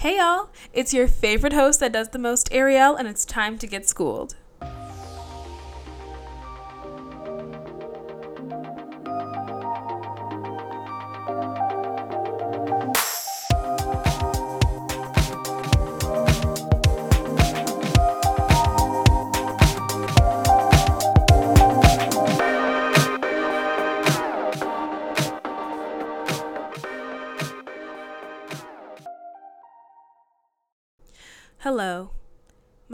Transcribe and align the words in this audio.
Hey 0.00 0.16
y'all, 0.16 0.48
it's 0.72 0.94
your 0.94 1.06
favorite 1.06 1.52
host 1.52 1.78
that 1.80 1.92
does 1.92 2.08
the 2.08 2.18
most, 2.18 2.48
Ariel, 2.52 2.96
and 2.96 3.06
it's 3.06 3.26
time 3.26 3.58
to 3.58 3.66
get 3.66 3.86
schooled. 3.86 4.34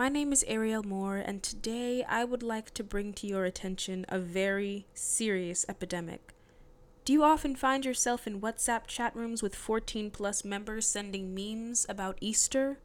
My 0.06 0.10
name 0.10 0.32
is 0.32 0.44
Ariel 0.46 0.84
Moore, 0.84 1.16
and 1.16 1.42
today 1.42 2.04
I 2.04 2.22
would 2.22 2.44
like 2.44 2.72
to 2.74 2.84
bring 2.84 3.12
to 3.14 3.26
your 3.26 3.44
attention 3.44 4.06
a 4.08 4.20
very 4.20 4.86
serious 4.94 5.66
epidemic. 5.68 6.32
Do 7.04 7.12
you 7.12 7.24
often 7.24 7.56
find 7.56 7.84
yourself 7.84 8.24
in 8.24 8.40
WhatsApp 8.40 8.86
chat 8.86 9.16
rooms 9.16 9.42
with 9.42 9.56
14 9.56 10.12
plus 10.12 10.44
members 10.44 10.86
sending 10.86 11.34
memes 11.34 11.86
about 11.88 12.18
Easter? 12.20 12.78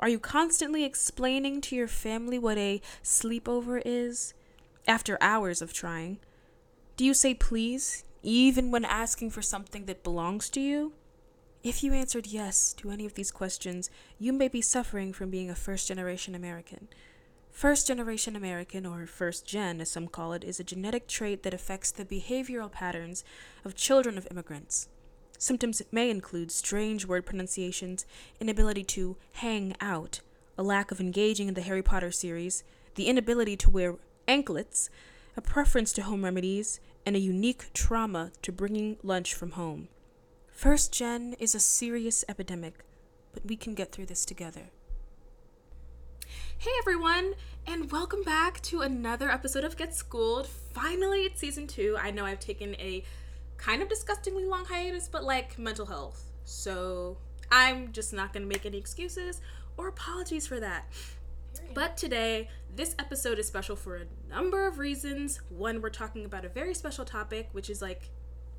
Are 0.00 0.08
you 0.08 0.18
constantly 0.18 0.84
explaining 0.84 1.60
to 1.60 1.76
your 1.76 1.86
family 1.86 2.38
what 2.38 2.56
a 2.56 2.80
sleepover 3.04 3.82
is 3.84 4.32
after 4.86 5.18
hours 5.20 5.60
of 5.60 5.74
trying? 5.74 6.16
Do 6.96 7.04
you 7.04 7.12
say 7.12 7.34
please, 7.34 8.04
even 8.22 8.70
when 8.70 8.86
asking 8.86 9.32
for 9.32 9.42
something 9.42 9.84
that 9.84 10.02
belongs 10.02 10.48
to 10.48 10.62
you? 10.62 10.94
If 11.64 11.82
you 11.82 11.92
answered 11.92 12.28
yes 12.28 12.72
to 12.74 12.90
any 12.90 13.04
of 13.04 13.14
these 13.14 13.32
questions, 13.32 13.90
you 14.16 14.32
may 14.32 14.46
be 14.46 14.62
suffering 14.62 15.12
from 15.12 15.28
being 15.28 15.50
a 15.50 15.56
first 15.56 15.88
generation 15.88 16.36
American. 16.36 16.86
First 17.50 17.88
generation 17.88 18.36
American, 18.36 18.86
or 18.86 19.04
first 19.08 19.44
gen 19.44 19.80
as 19.80 19.90
some 19.90 20.06
call 20.06 20.32
it, 20.34 20.44
is 20.44 20.60
a 20.60 20.64
genetic 20.64 21.08
trait 21.08 21.42
that 21.42 21.52
affects 21.52 21.90
the 21.90 22.04
behavioral 22.04 22.70
patterns 22.70 23.24
of 23.64 23.74
children 23.74 24.16
of 24.16 24.28
immigrants. 24.30 24.88
Symptoms 25.36 25.82
may 25.90 26.10
include 26.10 26.52
strange 26.52 27.06
word 27.06 27.26
pronunciations, 27.26 28.06
inability 28.38 28.84
to 28.84 29.16
hang 29.32 29.74
out, 29.80 30.20
a 30.56 30.62
lack 30.62 30.92
of 30.92 31.00
engaging 31.00 31.48
in 31.48 31.54
the 31.54 31.62
Harry 31.62 31.82
Potter 31.82 32.12
series, 32.12 32.62
the 32.94 33.08
inability 33.08 33.56
to 33.56 33.70
wear 33.70 33.96
anklets, 34.28 34.90
a 35.36 35.40
preference 35.40 35.92
to 35.94 36.02
home 36.02 36.24
remedies, 36.24 36.78
and 37.04 37.16
a 37.16 37.20
unique 37.20 37.72
trauma 37.74 38.30
to 38.42 38.52
bringing 38.52 38.96
lunch 39.02 39.34
from 39.34 39.52
home. 39.52 39.88
First 40.58 40.92
gen 40.92 41.36
is 41.38 41.54
a 41.54 41.60
serious 41.60 42.24
epidemic, 42.28 42.84
but 43.32 43.46
we 43.46 43.54
can 43.54 43.74
get 43.74 43.92
through 43.92 44.06
this 44.06 44.24
together. 44.24 44.70
Hey 46.58 46.72
everyone, 46.80 47.34
and 47.64 47.92
welcome 47.92 48.24
back 48.24 48.60
to 48.62 48.80
another 48.80 49.30
episode 49.30 49.62
of 49.62 49.76
Get 49.76 49.94
Schooled. 49.94 50.48
Finally, 50.48 51.26
it's 51.26 51.38
season 51.40 51.68
two. 51.68 51.96
I 51.96 52.10
know 52.10 52.24
I've 52.24 52.40
taken 52.40 52.74
a 52.80 53.04
kind 53.56 53.82
of 53.82 53.88
disgustingly 53.88 54.46
long 54.46 54.64
hiatus, 54.64 55.06
but 55.06 55.22
like 55.22 55.60
mental 55.60 55.86
health. 55.86 56.24
So 56.44 57.18
I'm 57.52 57.92
just 57.92 58.12
not 58.12 58.32
gonna 58.32 58.46
make 58.46 58.66
any 58.66 58.78
excuses 58.78 59.40
or 59.76 59.86
apologies 59.86 60.48
for 60.48 60.58
that. 60.58 60.86
But 61.72 61.96
today, 61.96 62.48
this 62.74 62.96
episode 62.98 63.38
is 63.38 63.46
special 63.46 63.76
for 63.76 63.94
a 63.94 64.06
number 64.28 64.66
of 64.66 64.78
reasons. 64.78 65.40
One, 65.50 65.80
we're 65.80 65.90
talking 65.90 66.24
about 66.24 66.44
a 66.44 66.48
very 66.48 66.74
special 66.74 67.04
topic, 67.04 67.48
which 67.52 67.70
is 67.70 67.80
like 67.80 68.10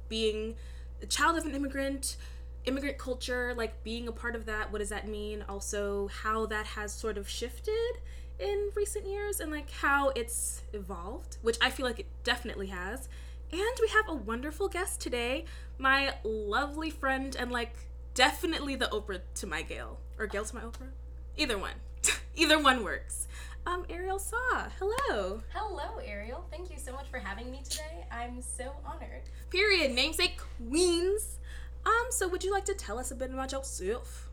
being 0.07 0.55
a 1.01 1.05
child 1.05 1.37
of 1.37 1.45
an 1.45 1.55
immigrant, 1.55 2.17
immigrant 2.65 2.97
culture, 2.97 3.53
like 3.55 3.83
being 3.83 4.07
a 4.07 4.11
part 4.11 4.35
of 4.35 4.45
that. 4.45 4.71
What 4.71 4.79
does 4.79 4.89
that 4.89 5.07
mean? 5.07 5.43
Also, 5.47 6.07
how 6.07 6.45
that 6.47 6.65
has 6.65 6.93
sort 6.93 7.17
of 7.17 7.27
shifted 7.29 7.99
in 8.39 8.69
recent 8.75 9.05
years 9.05 9.39
and 9.39 9.51
like 9.51 9.69
how 9.69 10.09
it's 10.09 10.61
evolved, 10.73 11.37
which 11.41 11.57
I 11.61 11.69
feel 11.69 11.85
like 11.85 11.99
it 11.99 12.07
definitely 12.23 12.67
has. 12.67 13.09
And 13.51 13.77
we 13.81 13.87
have 13.89 14.07
a 14.07 14.13
wonderful 14.13 14.67
guest 14.67 15.01
today, 15.01 15.45
my 15.77 16.13
lovely 16.23 16.89
friend 16.89 17.35
and 17.37 17.51
like 17.51 17.75
definitely 18.13 18.75
the 18.75 18.85
Oprah 18.87 19.21
to 19.35 19.47
my 19.47 19.61
Gayle 19.61 19.99
or 20.17 20.27
Gayle 20.27 20.45
to 20.45 20.55
my 20.55 20.61
Oprah. 20.61 20.91
Either 21.37 21.57
one. 21.57 21.75
Either 22.35 22.61
one 22.61 22.83
works. 22.83 23.27
Um, 23.65 23.85
Ariel 23.89 24.19
Saw, 24.19 24.67
hello. 24.79 25.41
Hello, 25.53 25.99
Ariel. 26.03 26.45
Thank 26.49 26.71
you 26.71 26.77
so 26.77 26.91
much 26.93 27.07
for 27.09 27.19
having 27.19 27.51
me 27.51 27.61
today. 27.69 28.05
I'm 28.11 28.41
so 28.41 28.71
honored. 28.85 29.23
Period. 29.51 29.91
Namesake 29.91 30.39
Queens. 30.67 31.37
Um, 31.85 32.07
so 32.09 32.27
would 32.27 32.43
you 32.43 32.51
like 32.51 32.65
to 32.65 32.73
tell 32.73 32.99
us 32.99 33.11
a 33.11 33.15
bit 33.15 33.31
about 33.31 33.51
yourself? 33.51 34.29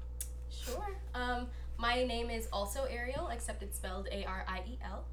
Sure. 0.50 0.96
Um, 1.14 1.46
my 1.78 2.02
name 2.04 2.30
is 2.30 2.48
also 2.52 2.84
Ariel, 2.84 3.28
except 3.28 3.62
it's 3.62 3.76
spelled 3.76 4.08
A 4.10 4.24
R 4.24 4.44
I 4.48 4.58
E 4.66 4.78
L. 4.84 5.04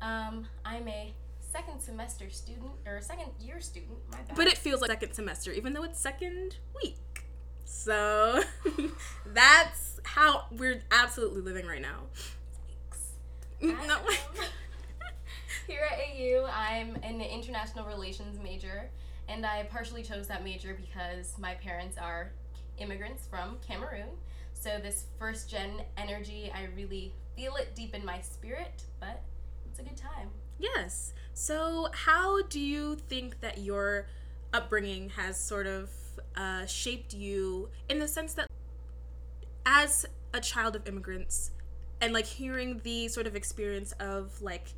Um, 0.00 0.46
I'm 0.64 0.88
a 0.88 1.14
second 1.40 1.80
semester 1.80 2.28
student 2.30 2.72
or 2.86 3.00
second 3.00 3.30
year 3.40 3.60
student. 3.60 3.98
My 4.10 4.18
bad. 4.18 4.36
But 4.36 4.46
it 4.48 4.58
feels 4.58 4.80
like 4.80 4.90
second 4.90 5.14
semester, 5.14 5.52
even 5.52 5.72
though 5.72 5.84
it's 5.84 6.00
second 6.00 6.56
week. 6.82 6.96
So 7.64 8.42
that's 9.26 10.00
how 10.04 10.44
we're 10.50 10.82
absolutely 10.90 11.42
living 11.42 11.66
right 11.66 11.82
now. 11.82 12.00
I 13.62 13.66
am- 13.66 14.00
Here 15.66 15.86
at 15.90 15.98
AU, 15.98 16.48
I'm 16.50 16.96
an 17.02 17.20
international 17.20 17.84
relations 17.86 18.38
major, 18.42 18.88
and 19.28 19.44
I 19.44 19.64
partially 19.64 20.02
chose 20.02 20.26
that 20.28 20.42
major 20.42 20.74
because 20.74 21.34
my 21.38 21.54
parents 21.54 21.96
are 21.98 22.32
immigrants 22.78 23.26
from 23.26 23.58
Cameroon. 23.66 24.08
So, 24.54 24.78
this 24.82 25.04
first 25.18 25.48
gen 25.50 25.82
energy, 25.96 26.50
I 26.52 26.68
really 26.74 27.12
feel 27.36 27.54
it 27.56 27.74
deep 27.76 27.94
in 27.94 28.04
my 28.04 28.20
spirit, 28.20 28.82
but 28.98 29.22
it's 29.70 29.78
a 29.78 29.82
good 29.82 29.96
time. 29.96 30.30
Yes. 30.58 31.12
So, 31.34 31.88
how 31.92 32.42
do 32.42 32.58
you 32.58 32.96
think 32.96 33.40
that 33.40 33.58
your 33.58 34.06
upbringing 34.52 35.10
has 35.10 35.38
sort 35.38 35.66
of 35.66 35.90
uh, 36.36 36.66
shaped 36.66 37.14
you 37.14 37.68
in 37.88 37.98
the 37.98 38.08
sense 38.08 38.34
that, 38.34 38.46
as 39.64 40.06
a 40.34 40.40
child 40.40 40.74
of 40.74 40.88
immigrants, 40.88 41.52
and 42.00 42.12
like 42.12 42.26
hearing 42.26 42.80
the 42.82 43.08
sort 43.08 43.26
of 43.26 43.36
experience 43.36 43.92
of 44.00 44.40
like 44.42 44.68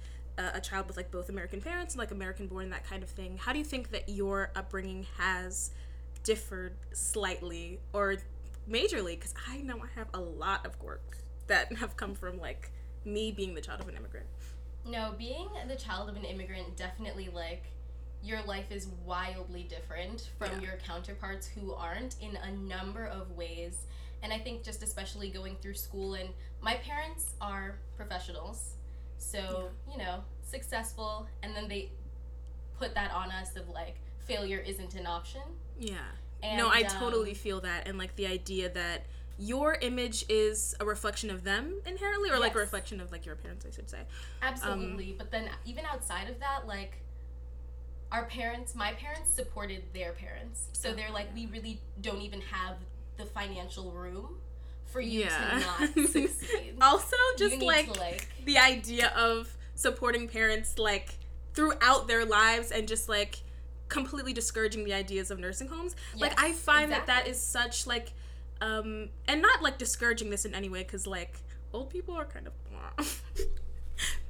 uh, 0.41 0.51
a 0.55 0.61
child 0.61 0.87
with 0.89 0.97
like 0.97 1.11
both 1.11 1.29
American 1.29 1.61
parents 1.61 1.95
and 1.95 1.99
like 1.99 2.11
American 2.11 2.47
born, 2.47 2.71
that 2.71 2.85
kind 2.85 3.03
of 3.03 3.11
thing, 3.11 3.37
how 3.39 3.53
do 3.53 3.59
you 3.59 3.65
think 3.65 3.91
that 3.91 4.09
your 4.09 4.51
upbringing 4.57 5.07
has 5.19 5.71
differed 6.25 6.73
slightly 6.93 7.79
or 7.93 8.17
majorly? 8.69 9.19
Because 9.19 9.35
I 9.49 9.59
know 9.59 9.77
I 9.79 9.99
have 9.99 10.09
a 10.15 10.21
lot 10.21 10.65
of 10.65 10.79
quirks 10.79 11.23
that 11.47 11.73
have 11.77 11.97
come 11.97 12.15
from 12.15 12.39
like 12.39 12.71
me 13.05 13.33
being 13.33 13.55
the 13.55 13.61
child 13.61 13.81
of 13.81 13.89
an 13.89 13.97
immigrant. 13.97 14.27
No, 14.87 15.15
being 15.19 15.49
the 15.69 15.77
child 15.77 16.09
of 16.09 16.17
an 16.17 16.25
immigrant 16.25 16.77
definitely 16.77 17.29
like 17.33 17.65
your 18.23 18.43
life 18.43 18.71
is 18.71 18.89
wildly 19.05 19.63
different 19.65 20.31
from 20.39 20.51
Yeah. 20.53 20.69
your 20.69 20.77
counterparts 20.79 21.47
who 21.47 21.73
aren't 21.75 22.17
in 22.21 22.37
a 22.37 22.51
number 22.53 23.07
of 23.07 23.31
ways. 23.33 23.87
And 24.23 24.33
I 24.33 24.39
think 24.39 24.63
just 24.63 24.83
especially 24.83 25.31
going 25.31 25.57
through 25.63 25.75
school 25.75 26.15
and 26.15 26.29
my 26.61 26.75
parents 26.77 27.35
are 27.41 27.79
professionals. 27.97 28.75
So, 29.21 29.69
you 29.91 29.99
know, 29.99 30.25
successful 30.43 31.29
and 31.43 31.55
then 31.55 31.69
they 31.69 31.91
put 32.79 32.95
that 32.95 33.13
on 33.13 33.31
us 33.31 33.55
of 33.57 33.69
like 33.69 33.97
failure 34.27 34.59
isn't 34.59 34.95
an 34.95 35.07
option. 35.07 35.43
Yeah. 35.79 35.99
And 36.43 36.59
no, 36.59 36.69
I 36.69 36.81
um, 36.83 36.89
totally 36.89 37.35
feel 37.35 37.61
that. 37.61 37.87
And 37.87 37.99
like 37.99 38.17
the 38.17 38.27
idea 38.27 38.71
that 38.71 39.07
your 39.39 39.75
image 39.81 40.25
is 40.29 40.75
a 40.81 40.85
reflection 40.85 41.31
of 41.31 41.45
them 41.45 41.81
inherently, 41.87 42.31
or 42.31 42.39
like 42.39 42.55
a 42.55 42.59
reflection 42.59 43.01
of 43.01 43.13
like 43.13 43.25
your 43.25 43.37
parents, 43.37 43.65
I 43.67 43.71
should 43.75 43.89
say. 43.89 44.01
Absolutely. 44.43 45.15
but 45.17 45.31
then 45.31 45.49
even 45.65 45.85
outside 45.87 46.29
of 46.29 46.39
that, 46.41 46.67
like 46.67 47.03
our 48.13 48.25
parents, 48.25 48.75
my 48.75 48.93
parents 48.93 49.33
supported 49.33 49.83
their 49.95 50.13
parents. 50.13 50.69
So 50.73 50.91
Oh, 50.91 50.95
they're 50.95 51.11
like, 51.11 51.35
we 51.35 51.47
really 51.47 51.81
don't 52.01 52.21
even 52.23 52.41
have 52.41 52.77
the 53.17 53.25
financial 53.25 53.93
room 53.93 54.39
for 54.91 55.01
you 55.01 55.21
Yeah. 55.21 55.61
to 55.89 55.95
not 55.99 56.09
succeed. 56.09 56.77
Also, 56.81 57.17
just 57.39 57.61
like, 57.63 57.97
like 57.97 58.29
the 58.45 58.59
idea 58.59 59.09
of 59.17 59.57
supporting 59.75 60.29
parents 60.29 60.79
like 60.79 61.11
throughout 61.55 62.07
their 62.09 62.25
lives 62.25 62.71
and 62.71 62.87
just 62.87 63.09
like 63.09 63.41
completely 63.89 64.33
discouraging 64.33 64.85
the 64.85 64.93
ideas 64.93 65.31
of 65.31 65.39
nursing 65.39 65.69
homes. 65.69 65.97
like 66.17 66.39
I 66.41 66.53
find 66.53 66.93
that 66.93 67.07
that 67.07 67.27
exactly. 67.27 67.31
is 67.33 67.41
such 67.43 67.87
like 67.87 68.13
um 68.61 69.09
and 69.27 69.41
not 69.43 69.63
like 69.63 69.79
discouraging 69.79 70.31
this 70.31 70.45
in 70.45 70.55
any 70.55 70.69
way 70.69 70.85
cuz 70.85 71.07
like 71.07 71.35
old 71.73 71.91
people 71.91 72.15
are 72.15 72.25
kind 72.27 72.47
of 72.47 72.53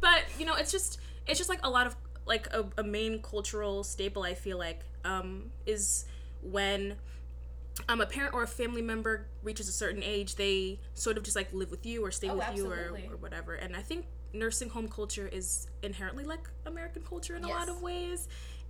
but 0.01 0.23
you 0.39 0.47
know, 0.47 0.55
it's 0.55 0.73
just 0.73 0.99
it's 1.27 1.39
just 1.39 1.51
like 1.51 1.61
a 1.65 1.71
lot 1.71 1.87
of 1.87 1.97
like 2.27 2.47
a, 2.55 2.65
a 2.79 2.83
main 2.83 3.21
cultural 3.23 3.83
staple 3.85 4.23
I 4.23 4.35
feel 4.35 4.59
like 4.59 4.81
um 5.05 5.51
is 5.67 6.05
when 6.43 6.97
um, 7.89 8.01
a 8.01 8.07
parent 8.07 8.35
or 8.35 8.43
a 8.43 8.47
family 8.47 8.83
member 8.83 9.27
reaches 9.43 9.69
a 9.69 9.73
certain 9.73 10.03
age, 10.03 10.37
they 10.37 10.79
sort 10.95 11.17
of 11.17 11.23
just 11.23 11.37
like 11.37 11.53
live 11.53 11.71
with 11.71 11.85
you 11.87 12.05
or 12.05 12.11
stay 12.11 12.29
Oh, 12.29 12.37
with 12.37 12.47
you 12.55 12.71
or, 12.71 12.93
or 13.11 13.17
whatever. 13.17 13.55
And 13.55 13.75
I 13.77 13.81
think 13.83 14.07
nursing 14.33 14.69
home 14.69 14.89
culture 14.89 15.29
is 15.33 15.67
inherently 15.83 16.25
like 16.25 16.49
American 16.67 17.03
culture 17.03 17.35
in 17.37 17.45
a 17.45 17.49
lot 17.49 17.69
of 17.69 17.83
ways. 17.83 18.29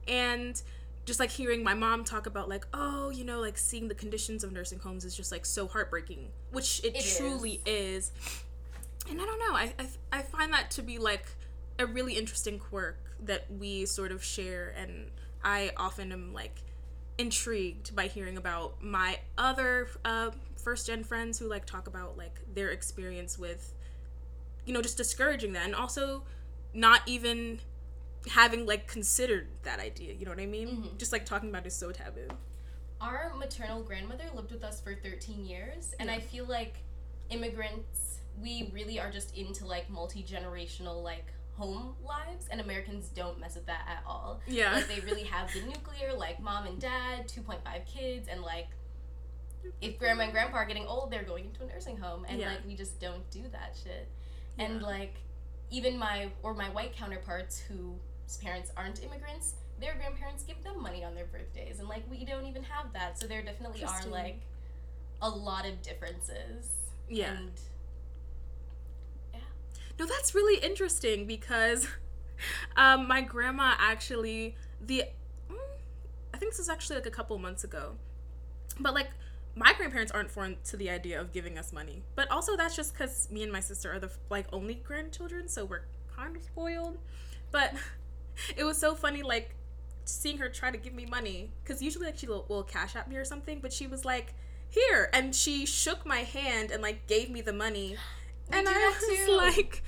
And 0.09 0.61
just 1.07 1.19
like 1.21 1.31
hearing 1.31 1.65
my 1.65 1.75
mom 1.75 2.05
talk 2.05 2.27
about 2.27 2.49
like 2.49 2.65
oh 2.73 3.11
you 3.11 3.25
know 3.25 3.41
like 3.41 3.59
seeing 3.59 3.89
the 3.89 3.95
conditions 3.95 4.45
of 4.45 4.53
nursing 4.53 4.79
homes 4.79 5.05
is 5.05 5.17
just 5.17 5.33
like 5.33 5.45
so 5.45 5.67
heartbreaking 5.67 6.29
which 6.53 6.81
it, 6.85 6.95
It 6.95 7.17
truly 7.17 7.61
is. 7.67 8.13
and 9.09 9.21
i 9.21 9.25
don't 9.25 9.39
know 9.41 9.55
I, 9.57 9.73
I 9.79 10.19
i 10.19 10.23
find 10.23 10.53
that 10.53 10.71
to 10.73 10.83
be 10.83 10.99
like 10.99 11.25
a 11.81 11.87
really 11.87 12.13
interesting 12.17 12.59
quirk 12.61 12.99
that 13.25 13.47
we 13.51 13.87
sort 13.87 14.13
of 14.13 14.23
share 14.23 14.73
and 14.77 15.07
i 15.43 15.73
often 15.77 16.13
am 16.13 16.33
like 16.33 16.63
intrigued 17.21 17.95
by 17.95 18.07
hearing 18.07 18.37
about 18.39 18.83
my 18.83 19.19
other 19.37 19.89
uh, 20.05 20.31
first 20.57 20.87
gen 20.87 21.05
friends 21.05 21.39
who 21.39 21.47
like 21.49 21.67
talk 21.67 21.87
about 21.87 22.17
like 22.17 22.41
their 22.55 22.71
experience 22.71 23.39
with 23.39 23.75
you 24.65 24.73
know 24.73 24.83
just 24.83 24.97
discouraging 24.97 25.53
that 25.53 25.65
and 25.67 25.75
also 25.75 26.23
not 26.75 27.01
even 27.07 27.61
having 28.29 28.67
like 28.67 28.87
considered 28.87 29.47
that 29.63 29.79
idea 29.81 30.13
you 30.15 30.25
know 30.25 30.31
what 30.31 30.41
i 30.41 30.47
mean 30.47 30.69
Mhm. 30.69 30.99
just 30.99 31.13
like 31.13 31.25
talking 31.25 31.49
about 31.51 31.65
it 31.65 31.69
is 31.69 31.75
so 31.75 31.93
taboo 31.93 32.29
Our 33.01 33.33
maternal 33.39 33.83
grandmother 33.83 34.25
lived 34.35 34.51
with 34.53 34.63
us 34.63 34.81
for 34.81 34.95
13 34.95 35.47
years, 35.47 35.95
and 35.99 36.09
Yeah. 36.11 36.17
I 36.17 36.21
feel 36.21 36.45
like 36.45 36.75
immigrants, 37.31 38.21
we 38.43 38.71
really 38.75 39.01
are 39.01 39.11
just 39.11 39.37
into 39.37 39.67
like 39.67 39.89
multi 39.89 40.23
generational 40.23 41.03
like 41.03 41.33
home 41.57 41.95
lives, 42.07 42.47
and 42.51 42.61
Americans 42.61 43.09
don't 43.15 43.39
mess 43.41 43.55
with 43.55 43.67
that 43.67 43.87
at 43.89 44.03
all. 44.07 44.41
yeah 44.47 44.75
Like 44.75 44.89
they 44.89 45.01
really 45.01 45.25
have 45.25 45.53
the 45.53 45.61
nuclear, 45.63 46.15
like 46.17 46.41
mom 46.41 46.67
and 46.67 46.81
dad, 46.81 47.29
2.5 47.29 47.59
kids, 47.87 48.29
and 48.29 48.43
like 48.43 48.69
if 49.83 49.99
grandma 49.99 50.23
and 50.25 50.33
grandpa 50.33 50.57
are 50.59 50.65
getting 50.65 50.87
old, 50.87 51.11
they're 51.11 51.23
going 51.23 51.45
into 51.47 51.63
a 51.63 51.67
nursing 51.67 51.97
home, 51.97 52.25
and 52.29 52.39
Yeah. 52.41 52.51
like 52.51 52.67
we 52.67 52.75
just 52.75 52.99
don't 53.01 53.29
do 53.31 53.43
that 53.53 53.77
shit. 53.83 54.09
And 54.59 54.81
like 54.83 55.15
even 55.71 55.99
my 55.99 56.31
or 56.43 56.55
my 56.55 56.69
white 56.71 56.95
counterparts 56.95 57.59
whose 57.61 58.37
parents 58.43 58.71
aren't 58.77 59.03
immigrants, 59.03 59.55
their 59.81 59.95
grandparents 59.95 60.43
give 60.43 60.63
them 60.65 60.83
money 60.83 61.05
on 61.05 61.15
their 61.15 61.27
birthdays, 61.27 61.79
and 61.79 61.89
like 61.89 62.03
we 62.11 62.25
don't 62.25 62.47
even 62.47 62.63
have 62.65 62.93
that. 62.95 63.19
So 63.19 63.27
there 63.27 63.43
definitely 63.43 63.85
are 63.85 64.07
like 64.07 64.41
a 65.23 65.29
lot 65.29 65.67
of 65.67 65.83
differences. 65.83 66.69
Yeah. 67.09 67.33
And 67.37 67.53
No, 70.01 70.07
that's 70.07 70.35
really 70.35 70.59
interesting 70.65 71.27
because 71.27 71.87
um, 72.77 73.07
my 73.07 73.21
grandma 73.21 73.75
actually 73.79 74.57
the 74.81 75.05
mm, 75.51 75.57
I 76.33 76.39
think 76.39 76.53
this 76.53 76.59
was 76.59 76.71
actually 76.71 76.97
like 76.97 77.07
a 77.07 77.11
couple 77.11 77.37
months 77.37 77.65
ago, 77.65 77.97
but 78.81 78.95
like 78.95 79.11
my 79.55 79.75
grandparents 79.75 80.11
aren't 80.11 80.31
foreign 80.31 80.57
to 80.65 80.79
the 80.79 80.89
idea 80.89 81.21
of 81.21 81.35
giving 81.35 81.59
us 81.59 81.71
money, 81.71 82.03
but 82.15 82.31
also 82.31 82.57
that's 82.57 82.75
just 82.75 82.95
because 82.95 83.31
me 83.31 83.43
and 83.43 83.53
my 83.53 83.61
sister 83.61 83.93
are 83.93 83.99
the 83.99 84.11
like 84.31 84.47
only 84.55 84.77
grandchildren, 84.77 85.49
so 85.49 85.67
we're 85.67 85.83
kind 86.17 86.35
of 86.35 86.45
spoiled. 86.45 86.97
But 87.51 87.75
it 88.57 88.65
was 88.65 88.79
so 88.79 88.95
funny, 88.95 89.23
like 89.23 89.55
seeing 90.07 90.39
her 90.39 90.49
try 90.49 90.71
to 90.71 90.79
give 90.79 90.95
me 90.95 91.05
money 91.05 91.51
because 91.63 91.83
usually 91.83 92.07
like 92.07 92.17
she 92.17 92.27
will, 92.27 92.47
will 92.49 92.63
cash 92.63 92.97
at 92.97 93.07
me 93.07 93.17
or 93.17 93.27
something, 93.27 93.59
but 93.61 93.71
she 93.71 93.87
was 93.87 94.07
like 94.07 94.33
here 94.71 95.11
and 95.13 95.35
she 95.35 95.67
shook 95.67 96.07
my 96.07 96.21
hand 96.21 96.71
and 96.71 96.81
like 96.81 97.07
gave 97.07 97.29
me 97.29 97.43
the 97.43 97.53
money 97.53 97.99
and 98.53 98.69
I 98.69 98.73
was 98.99 99.27
too. 99.27 99.37
like, 99.37 99.83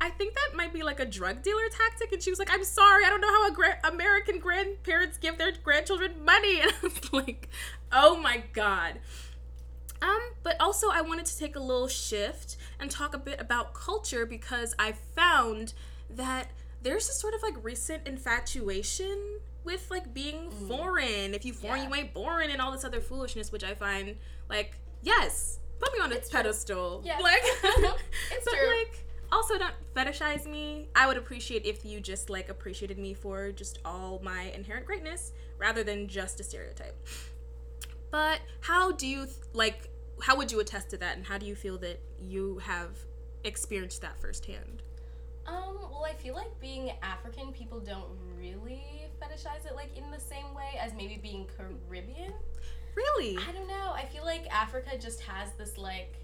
I 0.00 0.08
think 0.10 0.34
that 0.34 0.56
might 0.56 0.72
be 0.72 0.82
like 0.82 0.98
a 1.00 1.04
drug 1.06 1.42
dealer 1.42 1.68
tactic. 1.70 2.12
And 2.12 2.22
she 2.22 2.30
was 2.30 2.38
like, 2.38 2.50
I'm 2.50 2.64
sorry, 2.64 3.04
I 3.04 3.08
don't 3.10 3.20
know 3.20 3.28
how 3.32 3.48
a 3.48 3.52
gra- 3.52 3.78
American 3.84 4.38
grandparents 4.38 5.18
give 5.18 5.36
their 5.38 5.52
grandchildren 5.62 6.24
money. 6.24 6.60
And 6.62 6.72
I 6.72 6.74
was 6.82 7.12
like, 7.12 7.48
oh 7.92 8.16
my 8.20 8.42
god. 8.52 9.00
Um, 10.02 10.20
but 10.42 10.56
also 10.60 10.86
I 10.90 11.02
wanted 11.02 11.26
to 11.26 11.38
take 11.38 11.56
a 11.56 11.60
little 11.60 11.88
shift 11.88 12.56
and 12.78 12.90
talk 12.90 13.14
a 13.14 13.18
bit 13.18 13.38
about 13.40 13.74
culture 13.74 14.24
because 14.24 14.74
I 14.78 14.92
found 15.14 15.74
that 16.08 16.48
there's 16.82 17.06
this 17.06 17.20
sort 17.20 17.34
of 17.34 17.42
like 17.42 17.62
recent 17.62 18.08
infatuation 18.08 19.18
with 19.64 19.90
like 19.90 20.14
being 20.14 20.50
foreign. 20.50 21.34
If 21.34 21.44
you 21.44 21.52
foreign, 21.52 21.82
Yeah. 21.82 21.88
you 21.88 21.94
ain't 21.96 22.14
boring 22.14 22.50
and 22.50 22.62
all 22.62 22.72
this 22.72 22.84
other 22.84 23.02
foolishness, 23.02 23.52
which 23.52 23.62
I 23.62 23.74
find 23.74 24.16
like, 24.48 24.76
yes, 25.02 25.58
put 25.80 25.92
me 25.92 26.00
on 26.00 26.12
a 26.12 26.16
It's 26.16 26.28
true. 26.30 26.38
pedestal. 26.40 27.02
Yes. 27.04 27.20
Like 27.22 27.42
It's 28.32 28.44
but 28.44 28.54
true. 28.54 28.68
like 28.78 29.04
also 29.32 29.58
don't 29.58 29.74
fetishize 29.94 30.46
me. 30.46 30.88
I 30.94 31.06
would 31.06 31.16
appreciate 31.16 31.64
if 31.64 31.84
you 31.84 32.00
just 32.00 32.30
like 32.30 32.48
appreciated 32.48 32.98
me 32.98 33.14
for 33.14 33.52
just 33.52 33.78
all 33.84 34.20
my 34.22 34.50
inherent 34.54 34.86
greatness 34.86 35.32
rather 35.58 35.82
than 35.84 36.08
just 36.08 36.40
a 36.40 36.44
stereotype. 36.44 36.96
But 38.10 38.40
how 38.60 38.92
do 38.92 39.06
you 39.06 39.24
th- 39.26 39.36
like 39.52 39.88
how 40.22 40.36
would 40.36 40.50
you 40.52 40.60
attest 40.60 40.90
to 40.90 40.96
that 40.98 41.16
and 41.16 41.24
how 41.26 41.38
do 41.38 41.46
you 41.46 41.54
feel 41.54 41.78
that 41.78 42.00
you 42.20 42.58
have 42.58 42.90
experienced 43.44 44.02
that 44.02 44.18
firsthand? 44.20 44.82
Um, 45.46 45.78
well, 45.90 46.04
I 46.04 46.12
feel 46.12 46.34
like 46.34 46.60
being 46.60 46.92
African, 47.02 47.52
people 47.52 47.80
don't 47.80 48.04
really 48.36 49.06
fetishize 49.22 49.64
it 49.66 49.74
like 49.74 49.96
in 49.96 50.10
the 50.10 50.20
same 50.20 50.54
way 50.54 50.78
as 50.78 50.92
maybe 50.94 51.18
being 51.22 51.46
Caribbean. 51.56 52.32
Really? 53.00 53.38
I 53.38 53.52
don't 53.52 53.68
know. 53.68 53.92
I 53.94 54.04
feel 54.04 54.24
like 54.24 54.46
Africa 54.50 54.98
just 54.98 55.20
has 55.22 55.52
this 55.58 55.78
like 55.78 56.16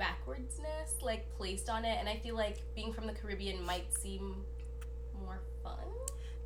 backwardsness 0.00 1.02
like 1.02 1.28
placed 1.36 1.68
on 1.68 1.84
it, 1.84 1.96
and 1.98 2.08
I 2.08 2.16
feel 2.16 2.34
like 2.34 2.58
being 2.74 2.92
from 2.92 3.06
the 3.06 3.12
Caribbean 3.12 3.64
might 3.64 3.92
seem 3.92 4.44
more 5.20 5.40
fun. 5.62 5.74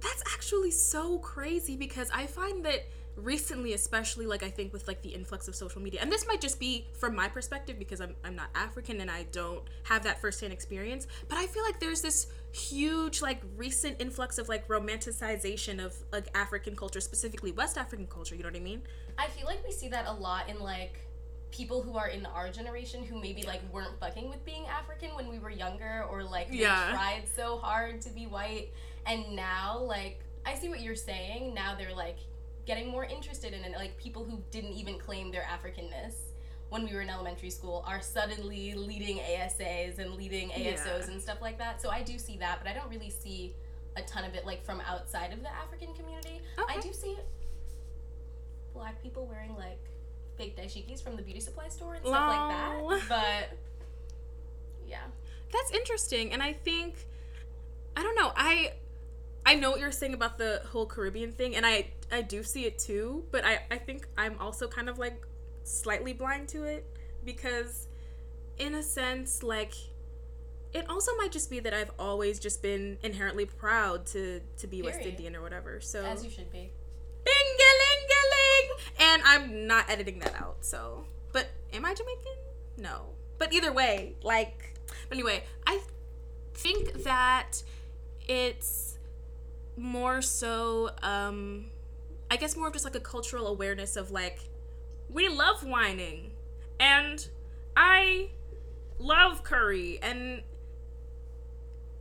That's 0.01 0.23
actually 0.35 0.71
so 0.73 1.19
crazy 1.19 1.77
because 1.77 2.11
I 2.13 2.27
find 2.27 2.65
that 2.65 2.87
recently, 3.17 3.73
especially 3.73 4.27
like 4.27 4.43
I 4.43 4.51
think 4.51 4.73
with 4.73 4.87
like 4.87 5.01
the 5.03 5.09
influx 5.11 5.49
of 5.49 5.55
social 5.55 5.81
media, 5.81 6.01
and 6.03 6.11
this 6.11 6.27
might 6.27 6.41
just 6.41 6.59
be 6.59 6.87
from 6.93 7.15
my 7.15 7.29
perspective 7.29 7.79
because 7.79 8.01
I'm, 8.01 8.15
I'm 8.25 8.37
not 8.37 8.49
African 8.55 9.01
and 9.01 9.11
I 9.11 9.25
don't 9.33 9.63
have 9.85 10.03
that 10.05 10.21
firsthand 10.21 10.53
experience, 10.53 11.07
but 11.29 11.39
I 11.39 11.47
feel 11.47 11.63
like 11.63 11.81
there's 11.81 12.03
this 12.03 12.27
huge 12.57 13.21
like 13.21 13.43
recent 13.57 14.01
influx 14.01 14.39
of 14.39 14.49
like 14.49 14.67
romanticization 14.69 15.85
of 15.85 15.95
like 16.13 16.27
African 16.35 16.75
culture, 16.75 17.01
specifically 17.01 17.53
West 17.53 17.77
African 17.77 18.07
culture, 18.07 18.35
you 18.35 18.43
know 18.43 18.49
what 18.49 18.57
I 18.57 18.61
mean? 18.61 18.83
I 19.19 19.27
feel 19.29 19.45
like 19.47 19.63
we 19.65 19.73
see 19.73 19.89
that 19.89 20.07
a 20.07 20.13
lot 20.13 20.49
in 20.49 20.59
like 20.59 21.01
people 21.51 21.83
who 21.83 21.97
are 21.97 22.09
in 22.09 22.25
our 22.27 22.49
generation 22.51 23.05
who 23.05 23.21
maybe 23.21 23.43
like 23.43 23.61
weren't 23.73 23.99
fucking 24.01 24.29
with 24.29 24.45
being 24.45 24.65
African 24.67 25.11
when 25.15 25.29
we 25.29 25.39
were 25.39 25.51
younger 25.51 26.05
or 26.11 26.25
like 26.25 26.51
they 26.51 26.57
Yeah. 26.59 26.91
tried 26.93 27.23
so 27.35 27.59
hard 27.59 28.01
to 28.03 28.11
be 28.11 28.27
white 28.27 28.71
and 29.07 29.37
now 29.37 29.79
like 29.79 30.21
I 30.45 30.55
see 30.55 30.69
what 30.69 30.81
you're 30.81 30.97
saying 30.97 31.55
now 31.55 31.75
they're 31.77 31.95
like 31.95 32.19
getting 32.67 32.89
more 32.91 33.05
interested 33.05 33.53
in 33.55 33.61
it 33.65 33.73
like 33.77 33.97
people 33.97 34.25
who 34.25 34.43
didn't 34.51 34.73
even 34.73 34.99
claim 34.99 35.31
their 35.31 35.43
Africanness 35.45 36.15
when 36.77 36.89
we 36.89 36.95
were 36.95 37.03
in 37.03 37.11
elementary 37.11 37.51
school 37.51 37.85
are 37.87 38.01
suddenly 38.01 38.75
leading 38.75 39.19
ASAs 39.19 39.99
and 39.99 40.15
leading 40.15 40.51
ASOs 40.51 40.85
Yeah. 41.07 41.11
and 41.11 41.23
stuff 41.23 41.41
like 41.41 41.59
that 41.59 41.81
so 41.81 41.91
I 41.91 42.03
do 42.03 42.19
see 42.19 42.37
that 42.39 42.61
but 42.63 42.71
I 42.71 42.75
don't 42.75 42.91
really 42.91 43.11
see 43.11 43.55
a 43.97 44.03
ton 44.03 44.25
of 44.25 44.35
it 44.35 44.45
like 44.45 44.65
from 44.65 44.81
outside 44.83 45.33
of 45.33 45.43
the 45.43 45.53
African 45.53 45.95
community 45.95 46.41
I 46.69 46.81
do 46.81 46.93
see 46.93 47.17
black 48.75 49.03
people 49.03 49.27
wearing 49.27 49.55
like 49.57 49.79
fake 50.37 50.57
dashikis 50.57 51.03
from 51.03 51.17
the 51.17 51.23
beauty 51.23 51.41
supply 51.41 51.69
store 51.69 51.95
and 51.95 52.05
stuff 52.05 52.29
like 52.29 52.51
that. 52.51 53.09
But 53.09 53.59
yeah. 54.87 54.99
That's 55.53 55.71
interesting, 55.73 56.33
and 56.33 56.43
I 56.43 56.53
think 56.53 57.07
I 57.97 58.03
don't 58.03 58.17
know. 58.17 58.33
I 58.37 58.73
I 59.47 59.55
know 59.55 59.71
what 59.71 59.81
you're 59.81 59.93
saying 59.93 60.13
about 60.13 60.37
the 60.37 60.61
whole 60.67 60.85
Caribbean 60.87 61.33
thing, 61.33 61.57
and 61.57 61.65
I 61.65 61.87
I 62.13 62.21
do 62.21 62.43
see 62.43 62.67
it 62.67 62.79
too. 62.79 63.25
But 63.31 63.45
I 63.47 63.61
I 63.71 63.79
think 63.79 64.07
I'm 64.19 64.37
also 64.41 64.69
kind 64.69 64.91
of 64.91 64.99
like 64.99 65.23
slightly 65.67 66.13
blind 66.13 66.49
to 66.49 66.65
it 66.65 66.87
because, 67.25 67.89
in 68.59 68.75
a 68.75 68.83
sense, 68.83 69.43
like 69.43 69.75
it 70.73 70.89
also 70.91 71.13
might 71.17 71.33
just 71.33 71.49
be 71.51 71.61
that 71.61 71.73
I've 71.73 71.91
always 71.99 72.39
just 72.39 72.63
been 72.63 72.99
inherently 73.03 73.47
proud 73.47 74.07
to 74.07 74.41
to 74.59 74.67
be 74.67 74.83
West 74.83 75.01
Indian 75.01 75.35
or 75.35 75.43
whatever. 75.43 75.81
So 75.81 76.05
As 76.05 76.25
you 76.25 76.31
should 76.31 76.51
be. 76.53 76.71
Bing-a-ling-a-ling. 77.25 78.79
And 79.01 79.23
I'm 79.25 79.67
not 79.67 79.91
editing 79.91 80.19
that 80.21 80.35
out. 80.41 80.59
So, 80.61 81.05
but 81.33 81.49
am 81.73 81.85
I 81.85 81.95
Jamaican? 81.95 82.33
No. 82.79 83.07
But 83.39 83.53
either 83.53 83.73
way, 83.73 84.15
like, 84.23 84.79
but 85.09 85.19
anyway, 85.19 85.45
I 85.67 85.81
think 86.55 87.05
that 87.05 87.63
it's 88.29 88.99
more 89.77 90.23
so, 90.23 90.91
um, 91.03 91.67
I 92.31 92.37
guess 92.37 92.57
more 92.57 92.69
of 92.69 92.73
just 92.73 92.85
like 92.85 92.95
a 92.95 93.01
cultural 93.01 93.47
awareness 93.47 93.97
of 93.97 94.11
like, 94.11 94.39
we 95.11 95.29
love 95.29 95.65
wining, 95.65 96.33
and 96.81 97.27
I 97.77 98.31
love 98.99 99.43
curry, 99.43 99.99
and 100.03 100.43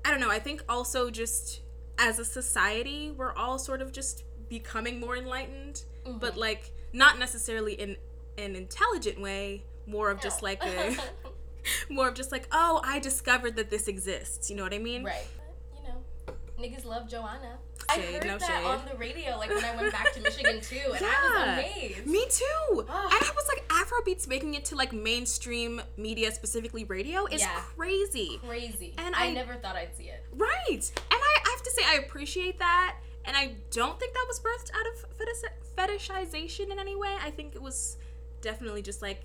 I 0.03 0.11
don't 0.11 0.19
know. 0.19 0.31
I 0.31 0.39
think 0.39 0.63
also 0.69 1.09
just 1.09 1.61
as 1.97 2.19
a 2.19 2.25
society, 2.25 3.11
we're 3.15 3.33
all 3.33 3.57
sort 3.57 3.81
of 3.81 3.91
just 3.91 4.23
becoming 4.49 4.99
more 4.99 5.15
enlightened, 5.17 5.83
mm-hmm. 6.05 6.17
but 6.19 6.37
like 6.37 6.71
not 6.93 7.19
necessarily 7.19 7.73
in 7.73 7.97
an 8.37 8.55
intelligent 8.55 9.19
way. 9.19 9.63
More 9.87 10.09
of 10.09 10.19
just 10.19 10.41
like 10.41 10.63
a, 10.63 10.97
more 11.89 12.07
of 12.07 12.15
just 12.15 12.31
like, 12.31 12.47
oh, 12.51 12.81
I 12.83 12.97
discovered 12.97 13.55
that 13.57 13.69
this 13.69 13.87
exists. 13.87 14.49
You 14.49 14.55
know 14.55 14.63
what 14.63 14.73
I 14.73 14.79
mean? 14.79 15.03
right. 15.03 15.27
You 15.75 15.87
know, 15.87 16.33
niggas 16.59 16.85
love 16.85 17.07
Joanna. 17.07 17.59
I 17.89 17.95
Shade, 17.95 18.13
heard 18.15 18.25
no 18.25 18.37
that 18.37 18.47
shade. 18.47 18.65
on 18.65 18.81
the 18.91 18.97
radio, 18.97 19.37
like 19.37 19.49
when 19.49 19.63
I 19.63 19.75
went 19.75 19.91
back 19.91 20.11
to 20.13 20.21
Michigan 20.21 20.59
too, 20.61 20.93
and 20.95 21.05
I 21.05 21.57
was 21.57 21.65
amazed. 21.65 22.07
Me 22.07 22.25
too. 22.29 22.85
Ah. 22.89 23.03
And 23.11 23.23
I 23.23 23.31
was 23.35 23.47
like, 23.47 23.67
Afrobeats 23.69 24.27
making 24.27 24.55
it 24.55 24.65
to 24.65 24.75
like 24.75 24.91
mainstream 24.93 25.81
media, 25.97 26.31
specifically 26.31 26.83
radio, 26.85 27.25
is 27.27 27.41
Yeah. 27.41 27.59
crazy. 27.77 28.39
Crazy. 28.45 28.93
And 28.97 29.15
I, 29.15 29.27
I- 29.27 29.33
never 29.33 29.55
thought 29.55 29.75
I'd 29.75 29.95
see 29.95 30.05
it. 30.05 30.23
Right. 30.33 30.91
And 31.11 31.19
I, 31.21 31.35
I 31.45 31.49
have 31.51 31.63
to 31.63 31.71
say, 31.71 31.81
I 31.85 31.95
appreciate 32.05 32.59
that. 32.59 32.97
and 33.25 33.35
I 33.35 33.55
don't 33.71 33.99
think 33.99 34.13
that 34.13 34.25
was 34.27 34.39
birthed 34.39 34.69
out 34.77 34.85
of 34.91 35.65
fetishization 35.77 36.71
in 36.71 36.79
any 36.79 36.95
way. 36.95 37.15
I 37.21 37.31
think 37.31 37.55
it 37.55 37.61
was 37.61 37.97
definitely 38.41 38.81
just 38.81 39.01
like 39.01 39.23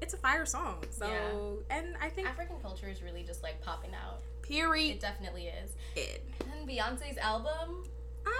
it's 0.00 0.14
a 0.14 0.16
fire 0.16 0.44
song. 0.46 0.82
So 0.90 1.06
yeah. 1.06 1.76
and 1.78 1.94
I 2.00 2.08
think 2.08 2.28
African 2.28 2.56
culture 2.60 2.88
is 2.88 3.02
really 3.02 3.22
just 3.22 3.42
like 3.42 3.60
popping 3.62 3.90
out. 3.94 4.20
Period. 4.42 4.96
It 4.96 5.00
definitely 5.00 5.46
is. 5.46 5.70
It. 5.94 6.24
And 6.40 6.68
Beyonce's 6.68 7.18
album. 7.18 7.84
Um, 8.26 8.32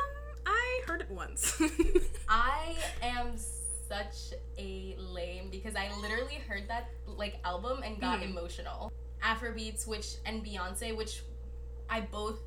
I 0.47 0.83
heard 0.87 1.01
it 1.01 1.11
once. 1.11 1.61
I 2.29 2.77
am 3.03 3.37
such 3.37 4.39
a 4.59 4.97
lame 4.99 5.49
because 5.51 5.77
I 5.77 5.91
literally 6.01 6.41
heard 6.49 6.69
that 6.69 6.89
like 7.07 7.39
album 7.45 7.83
and 7.85 8.01
got 8.01 8.21
mm. 8.21 8.31
emotional. 8.31 8.93
Afrobeats, 9.23 9.87
which 9.87 10.17
and 10.27 10.45
Beyonce, 10.45 10.97
which 10.97 11.23
I 11.89 12.01
both 12.01 12.41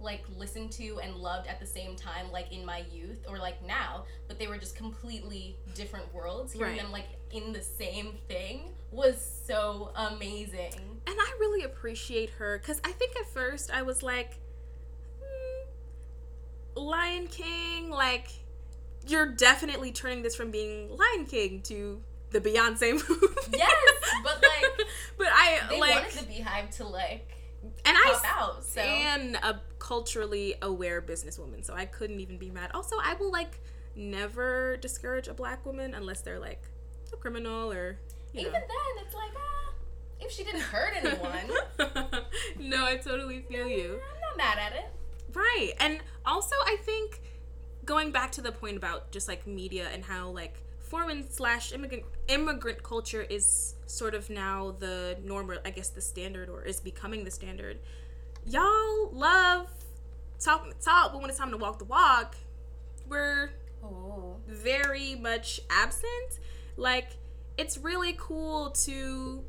like 0.00 0.24
listened 0.36 0.70
to 0.70 1.00
and 1.00 1.16
loved 1.16 1.48
at 1.48 1.58
the 1.60 1.66
same 1.66 1.96
time, 1.96 2.30
like 2.32 2.52
in 2.52 2.64
my 2.64 2.84
youth 2.92 3.24
or 3.28 3.38
like 3.38 3.64
now, 3.66 4.04
but 4.28 4.38
they 4.38 4.46
were 4.46 4.56
just 4.56 4.76
completely 4.76 5.56
different 5.74 6.12
worlds. 6.14 6.52
Hearing 6.52 6.72
right. 6.72 6.82
them 6.82 6.92
like 6.92 7.08
in 7.32 7.52
the 7.52 7.62
same 7.62 8.16
thing 8.28 8.70
was 8.90 9.42
so 9.46 9.90
amazing. 9.96 10.72
And 11.06 11.16
I 11.18 11.36
really 11.40 11.64
appreciate 11.64 12.30
her 12.30 12.58
because 12.58 12.80
I 12.84 12.92
think 12.92 13.16
at 13.16 13.28
first 13.28 13.70
I 13.72 13.82
was 13.82 14.02
like, 14.02 14.38
Lion 16.78 17.26
King, 17.28 17.90
like 17.90 18.28
you're 19.06 19.26
definitely 19.26 19.92
turning 19.92 20.22
this 20.22 20.34
from 20.34 20.50
being 20.50 20.96
Lion 20.96 21.26
King 21.26 21.62
to 21.62 22.00
the 22.30 22.40
Beyonce 22.40 22.92
movie. 23.08 23.26
Yes, 23.52 23.74
but 24.22 24.42
like, 24.42 24.86
but 25.18 25.28
I 25.28 25.60
they 25.70 25.80
like 25.80 25.94
wanted 25.94 26.28
the 26.28 26.32
BeyHive 26.32 26.76
to 26.76 26.86
like 26.86 27.34
and 27.84 27.96
I 27.96 28.20
out, 28.24 28.64
so. 28.64 28.80
am 28.80 29.34
a 29.36 29.60
culturally 29.78 30.54
aware 30.62 31.02
businesswoman, 31.02 31.64
so 31.64 31.74
I 31.74 31.86
couldn't 31.86 32.20
even 32.20 32.38
be 32.38 32.50
mad. 32.50 32.70
Also, 32.74 32.96
I 33.02 33.14
will 33.14 33.32
like 33.32 33.60
never 33.96 34.76
discourage 34.76 35.28
a 35.28 35.34
black 35.34 35.66
woman 35.66 35.94
unless 35.94 36.20
they're 36.20 36.38
like 36.38 36.62
a 37.12 37.16
criminal 37.16 37.72
or 37.72 37.98
even 38.32 38.52
know. 38.52 38.58
then 38.58 39.04
it's 39.04 39.14
like 39.14 39.32
ah, 39.36 39.72
if 40.20 40.30
she 40.30 40.44
didn't 40.44 40.60
hurt 40.60 40.92
anyone. 40.96 41.50
no, 42.68 42.84
I 42.84 42.96
totally 42.96 43.40
feel 43.40 43.66
you. 43.66 43.94
I'm 43.94 44.20
not 44.20 44.36
mad 44.36 44.58
at 44.58 44.72
it. 44.74 44.90
Right, 45.38 45.72
and 45.78 46.00
also 46.26 46.56
I 46.66 46.76
think 46.82 47.20
going 47.84 48.10
back 48.10 48.32
to 48.32 48.42
the 48.42 48.50
point 48.50 48.76
about 48.76 49.12
just 49.12 49.28
like 49.28 49.46
media 49.46 49.86
and 49.92 50.04
how 50.04 50.30
like 50.30 50.60
foreign 50.80 51.30
slash 51.30 51.72
immigrant 51.72 52.02
immigrant 52.26 52.82
culture 52.82 53.22
is 53.22 53.76
sort 53.86 54.16
of 54.16 54.30
now 54.30 54.74
the 54.80 55.16
norm 55.22 55.48
or 55.48 55.58
I 55.64 55.70
guess 55.70 55.90
the 55.90 56.00
standard 56.00 56.48
or 56.48 56.64
is 56.64 56.80
becoming 56.80 57.22
the 57.22 57.30
standard. 57.30 57.78
Y'all 58.46 59.10
love 59.12 59.70
talk 60.40 60.74
talk, 60.80 61.12
but 61.12 61.20
when 61.20 61.30
it's 61.30 61.38
time 61.38 61.52
to 61.52 61.56
walk 61.56 61.78
the 61.78 61.84
walk, 61.84 62.34
we're 63.06 63.52
oh. 63.84 64.38
very 64.48 65.14
much 65.14 65.60
absent. 65.70 66.40
Like 66.76 67.10
it's 67.56 67.78
really 67.78 68.16
cool 68.18 68.70
to 68.70 69.44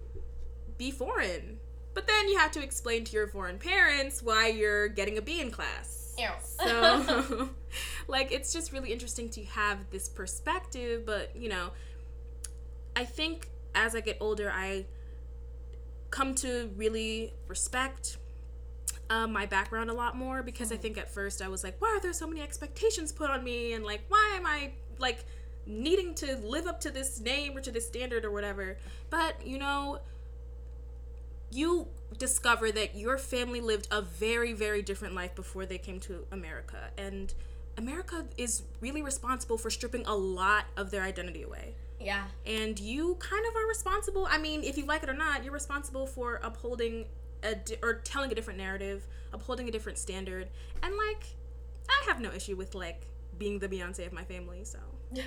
be 0.77 0.91
foreign, 0.91 1.57
but 1.93 2.07
then 2.07 2.29
you 2.29 2.37
have 2.37 2.51
to 2.51 2.63
explain 2.63 3.03
to 3.05 3.13
your 3.13 3.27
foreign 3.27 3.57
parents 3.57 4.21
why 4.21 4.47
you're 4.47 4.87
getting 4.87 5.17
a 5.17 5.21
B 5.21 5.41
in 5.41 5.51
class 5.51 5.99
Ew. 6.19 6.27
so, 6.41 7.49
like, 8.07 8.31
it's 8.31 8.51
just 8.51 8.71
really 8.71 8.91
interesting 8.91 9.29
to 9.29 9.43
have 9.45 9.89
this 9.89 10.09
perspective. 10.09 11.05
But, 11.05 11.35
you 11.35 11.49
know, 11.49 11.71
I 12.95 13.05
think 13.05 13.49
as 13.73 13.95
I 13.95 14.01
get 14.01 14.17
older, 14.19 14.51
I 14.53 14.85
come 16.09 16.35
to 16.35 16.69
really 16.75 17.33
respect 17.47 18.17
um, 19.09 19.31
my 19.31 19.45
background 19.45 19.89
a 19.89 19.93
lot 19.93 20.17
more 20.17 20.43
because 20.43 20.71
I 20.71 20.75
mm. 20.75 20.81
think 20.81 20.97
at 20.97 21.09
first 21.09 21.41
I 21.41 21.47
was 21.47 21.63
like, 21.63 21.79
why 21.79 21.89
are 21.89 21.99
there 21.99 22.13
so 22.13 22.27
many 22.27 22.41
expectations 22.41 23.11
put 23.11 23.29
on 23.29 23.43
me? 23.43 23.73
And, 23.73 23.85
like, 23.85 24.01
why 24.09 24.35
am 24.35 24.45
I, 24.45 24.73
like, 24.97 25.25
needing 25.65 26.15
to 26.15 26.35
live 26.37 26.67
up 26.67 26.81
to 26.81 26.91
this 26.91 27.19
name 27.19 27.55
or 27.55 27.61
to 27.61 27.71
this 27.71 27.87
standard 27.87 28.25
or 28.25 28.31
whatever? 28.31 28.77
But, 29.09 29.45
you 29.45 29.57
know, 29.57 29.99
you 31.51 31.87
discover 32.17 32.71
that 32.71 32.95
your 32.95 33.17
family 33.17 33.61
lived 33.61 33.87
a 33.91 34.01
very, 34.01 34.53
very 34.53 34.81
different 34.81 35.15
life 35.15 35.35
before 35.35 35.65
they 35.65 35.77
came 35.77 35.99
to 36.01 36.25
America. 36.31 36.91
And 36.97 37.33
America 37.77 38.25
is 38.37 38.63
really 38.81 39.01
responsible 39.01 39.57
for 39.57 39.69
stripping 39.69 40.05
a 40.05 40.15
lot 40.15 40.65
of 40.75 40.91
their 40.91 41.03
identity 41.03 41.43
away. 41.43 41.75
Yeah. 41.99 42.25
And 42.45 42.79
you 42.79 43.15
kind 43.15 43.45
of 43.45 43.55
are 43.55 43.67
responsible. 43.67 44.27
I 44.29 44.37
mean, 44.37 44.63
if 44.63 44.77
you 44.77 44.85
like 44.85 45.03
it 45.03 45.09
or 45.09 45.13
not, 45.13 45.43
you're 45.43 45.53
responsible 45.53 46.07
for 46.07 46.39
upholding 46.43 47.05
a 47.43 47.55
di- 47.55 47.77
or 47.81 47.95
telling 47.95 48.31
a 48.31 48.35
different 48.35 48.59
narrative, 48.59 49.07
upholding 49.33 49.67
a 49.67 49.71
different 49.71 49.97
standard. 49.97 50.49
And 50.81 50.93
like, 50.95 51.23
I 51.89 52.05
have 52.07 52.21
no 52.21 52.31
issue 52.31 52.55
with 52.55 52.75
like 52.75 53.07
being 53.37 53.59
the 53.59 53.67
Beyonce 53.67 54.05
of 54.05 54.13
my 54.13 54.23
family. 54.23 54.63
So, 54.63 54.79
yeah. 55.13 55.23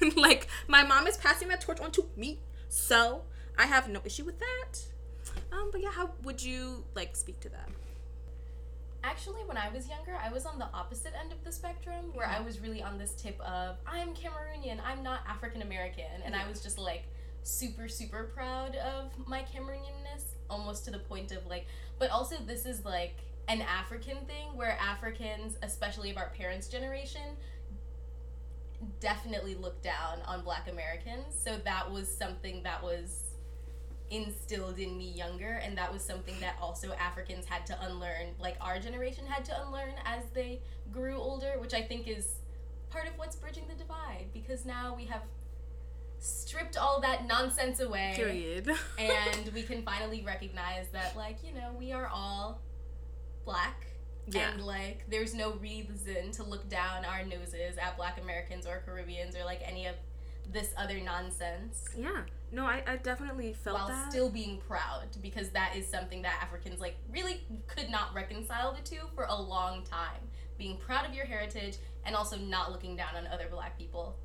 like, 0.16 0.48
my 0.68 0.82
mom 0.84 1.06
is 1.06 1.16
passing 1.16 1.48
that 1.48 1.60
torch 1.60 1.80
on 1.80 1.90
to 1.92 2.08
me. 2.16 2.40
So, 2.68 3.22
I 3.58 3.66
have 3.66 3.88
no 3.88 4.00
issue 4.04 4.24
with 4.24 4.38
that. 4.38 4.80
Um, 5.52 5.70
but 5.70 5.80
yeah, 5.80 5.90
how 5.90 6.10
would 6.22 6.42
you 6.42 6.84
like 6.94 7.16
speak 7.16 7.40
to 7.40 7.48
that? 7.50 7.68
Actually, 9.02 9.42
when 9.44 9.58
I 9.58 9.68
was 9.68 9.86
younger, 9.86 10.16
I 10.16 10.32
was 10.32 10.46
on 10.46 10.58
the 10.58 10.68
opposite 10.72 11.12
end 11.20 11.30
of 11.30 11.44
the 11.44 11.52
spectrum 11.52 12.06
where 12.14 12.26
I 12.26 12.40
was 12.40 12.60
really 12.60 12.82
on 12.82 12.96
this 12.96 13.12
tip 13.14 13.38
of 13.40 13.76
I'm 13.86 14.14
Cameroonian, 14.14 14.78
I'm 14.84 15.02
not 15.02 15.20
African 15.28 15.62
American, 15.62 16.22
and 16.24 16.34
I 16.34 16.48
was 16.48 16.60
just 16.62 16.78
like 16.78 17.04
super 17.42 17.86
super 17.86 18.30
proud 18.34 18.76
of 18.76 19.10
my 19.28 19.40
Cameroonianness, 19.42 20.22
almost 20.48 20.86
to 20.86 20.90
the 20.90 21.00
point 21.00 21.32
of 21.32 21.46
like, 21.46 21.66
but 21.98 22.10
also 22.10 22.36
this 22.46 22.64
is 22.64 22.84
like 22.84 23.16
an 23.48 23.60
African 23.60 24.16
thing 24.24 24.56
where 24.56 24.78
Africans, 24.80 25.56
especially 25.62 26.10
of 26.10 26.16
our 26.16 26.30
parents' 26.30 26.68
generation, 26.68 27.36
definitely 29.00 29.54
look 29.54 29.82
down 29.82 30.20
on 30.26 30.42
Black 30.42 30.68
Americans. 30.70 31.34
So 31.38 31.58
that 31.64 31.90
was 31.90 32.08
something 32.08 32.62
that 32.62 32.82
was 32.82 33.33
instilled 34.10 34.78
in 34.78 34.96
me 34.96 35.10
younger 35.10 35.60
and 35.64 35.76
that 35.76 35.92
was 35.92 36.02
something 36.02 36.34
that 36.40 36.56
also 36.60 36.92
Africans 36.94 37.46
had 37.46 37.66
to 37.66 37.82
unlearn 37.86 38.28
like 38.38 38.56
our 38.60 38.78
generation 38.78 39.24
had 39.26 39.44
to 39.46 39.62
unlearn 39.64 39.94
as 40.04 40.22
they 40.34 40.60
grew 40.92 41.16
older 41.16 41.54
which 41.58 41.74
I 41.74 41.82
think 41.82 42.06
is 42.06 42.34
part 42.90 43.06
of 43.06 43.16
what's 43.16 43.36
bridging 43.36 43.66
the 43.66 43.74
divide 43.74 44.26
because 44.32 44.64
now 44.64 44.94
we 44.96 45.06
have 45.06 45.22
stripped 46.18 46.76
all 46.76 47.00
that 47.00 47.26
nonsense 47.26 47.80
away 47.80 48.12
period 48.14 48.70
and 48.98 49.50
we 49.54 49.62
can 49.62 49.82
finally 49.82 50.22
recognize 50.24 50.86
that 50.92 51.16
like 51.16 51.38
you 51.42 51.52
know 51.52 51.70
we 51.78 51.90
are 51.90 52.06
all 52.06 52.60
black 53.44 53.86
yeah. 54.28 54.50
and 54.50 54.62
like 54.62 55.04
there's 55.08 55.34
no 55.34 55.54
reason 55.54 56.30
to 56.32 56.42
look 56.42 56.68
down 56.68 57.04
our 57.04 57.24
noses 57.24 57.76
at 57.78 57.96
black 57.96 58.20
Americans 58.20 58.66
or 58.66 58.82
Caribbeans 58.84 59.34
or 59.36 59.44
like 59.44 59.60
any 59.66 59.86
of 59.86 59.94
this 60.52 60.72
other 60.76 61.00
nonsense. 61.00 61.84
Yeah. 61.96 62.22
No, 62.54 62.66
I, 62.66 62.82
I 62.86 62.96
definitely 62.98 63.52
felt 63.52 63.78
while 63.78 63.88
that. 63.88 64.12
still 64.12 64.30
being 64.30 64.58
proud 64.68 65.08
because 65.20 65.50
that 65.50 65.74
is 65.76 65.88
something 65.88 66.22
that 66.22 66.38
Africans 66.40 66.80
like 66.80 66.94
really 67.10 67.44
could 67.66 67.90
not 67.90 68.14
reconcile 68.14 68.72
the 68.72 68.80
two 68.80 69.00
for 69.16 69.24
a 69.24 69.34
long 69.34 69.82
time. 69.82 70.20
Being 70.56 70.76
proud 70.76 71.04
of 71.04 71.12
your 71.12 71.26
heritage 71.26 71.78
and 72.06 72.14
also 72.14 72.36
not 72.38 72.70
looking 72.70 72.94
down 72.94 73.16
on 73.16 73.26
other 73.26 73.48
black 73.50 73.76
people. 73.76 74.16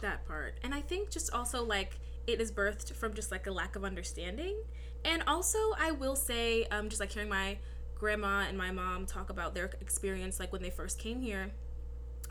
That 0.00 0.26
part. 0.26 0.58
And 0.64 0.74
I 0.74 0.80
think 0.80 1.10
just 1.10 1.32
also 1.32 1.64
like 1.64 2.00
it 2.26 2.40
is 2.40 2.50
birthed 2.50 2.92
from 2.96 3.14
just 3.14 3.30
like 3.30 3.46
a 3.46 3.52
lack 3.52 3.76
of 3.76 3.84
understanding. 3.84 4.60
And 5.04 5.22
also 5.28 5.58
I 5.78 5.92
will 5.92 6.16
say, 6.16 6.64
um, 6.72 6.88
just 6.88 6.98
like 6.98 7.12
hearing 7.12 7.28
my 7.28 7.58
grandma 7.94 8.46
and 8.48 8.58
my 8.58 8.72
mom 8.72 9.06
talk 9.06 9.30
about 9.30 9.54
their 9.54 9.70
experience 9.80 10.40
like 10.40 10.52
when 10.52 10.60
they 10.60 10.70
first 10.70 10.98
came 10.98 11.20
here, 11.20 11.52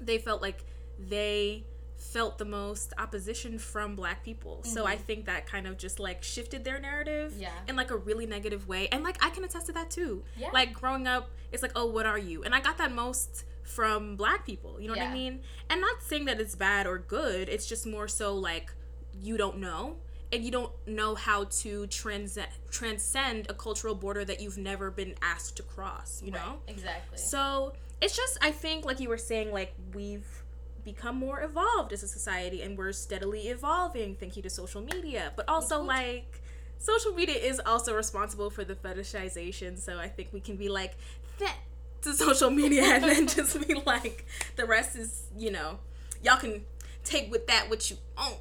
they 0.02 0.18
felt 0.18 0.42
like 0.42 0.66
they 1.00 1.64
felt 2.02 2.38
the 2.38 2.46
most 2.46 2.94
opposition 2.98 3.60
from 3.60 3.96
black 3.96 4.24
people. 4.24 4.62
Mm-hmm. 4.64 4.74
So 4.74 4.86
I 4.86 4.96
mm-hmm. 4.96 5.04
think 5.04 5.26
that 5.26 5.46
kind 5.46 5.68
of 5.68 5.78
just 5.78 6.00
like 6.00 6.24
shifted 6.24 6.64
their 6.64 6.80
narrative 6.80 7.34
yeah. 7.38 7.52
in 7.68 7.76
like 7.76 7.92
a 7.92 7.96
really 7.96 8.26
negative 8.26 8.68
way. 8.68 8.88
And 8.92 9.04
like 9.04 9.24
I 9.24 9.30
can 9.30 9.44
attest 9.44 9.68
to 9.68 9.74
that 9.74 9.92
too. 9.92 10.24
Yeah. 10.36 10.50
Like 10.52 10.74
growing 10.74 11.08
up, 11.08 11.30
it's 11.52 11.62
like, 11.62 11.74
oh, 11.76 11.86
what 11.86 12.06
are 12.06 12.18
you? 12.18 12.44
And 12.44 12.56
I 12.56 12.60
got 12.60 12.78
that 12.80 12.92
most 12.92 13.46
from 13.64 14.16
black 14.16 14.46
people. 14.46 14.82
You 14.82 14.88
know 14.88 14.96
yeah. 14.96 15.06
what 15.06 15.12
I 15.12 15.14
mean? 15.14 15.42
And 15.70 15.80
not 15.80 16.02
saying 16.02 16.26
that 16.26 16.42
it's 16.42 16.56
bad 16.56 16.88
or 16.88 16.98
good. 16.98 17.48
It's 17.48 17.68
just 17.68 17.86
more 17.86 18.08
so 18.08 18.36
like 18.36 18.74
you 19.22 19.38
don't 19.38 19.60
know 19.60 19.98
and 20.34 20.44
you 20.44 20.52
don't 20.52 20.72
know 20.88 21.14
how 21.14 21.44
to 21.44 21.88
trans- 21.88 22.38
transcend 22.72 23.50
a 23.50 23.54
cultural 23.54 23.94
border 23.94 24.26
that 24.26 24.42
you've 24.42 24.58
never 24.58 24.90
been 24.90 25.14
asked 25.22 25.58
to 25.58 25.64
cross, 25.64 26.22
you 26.24 26.32
know? 26.32 26.60
Exactly. 26.68 27.18
So, 27.18 27.74
it's 28.02 28.16
just 28.16 28.38
I 28.42 28.52
think 28.52 28.84
like 28.86 29.00
you 29.00 29.10
were 29.10 29.18
saying 29.18 29.52
like 29.52 29.74
we've 29.94 30.41
become 30.84 31.16
more 31.16 31.42
evolved 31.42 31.94
as 31.94 32.04
a 32.04 32.08
society 32.08 32.62
and 32.62 32.78
we're 32.78 32.92
steadily 32.92 33.48
evolving 33.48 34.16
thank 34.16 34.36
you 34.36 34.44
to 34.44 34.50
social 34.50 34.82
media 34.82 35.32
but 35.36 35.48
also 35.48 35.82
like 35.82 36.42
social 36.78 37.14
media 37.14 37.36
is 37.36 37.62
also 37.66 37.96
responsible 37.96 38.50
for 38.50 38.64
the 38.64 38.76
fetishization 38.76 39.78
so 39.78 39.98
i 40.00 40.08
think 40.08 40.30
we 40.32 40.40
can 40.40 40.56
be 40.56 40.70
like 40.70 40.96
that 41.40 41.56
to 42.02 42.14
social 42.26 42.50
media 42.50 42.84
and 42.84 43.04
then 43.04 43.28
just 43.28 43.68
be 43.68 43.76
like 43.86 44.26
the 44.56 44.66
rest 44.66 44.96
is 44.96 45.24
you 45.38 45.52
know 45.52 45.80
y'all 46.24 46.38
can 46.38 46.64
take 47.04 47.32
with 47.32 47.48
that 47.48 47.70
what 47.70 47.90
you 47.90 47.98
own 48.18 48.38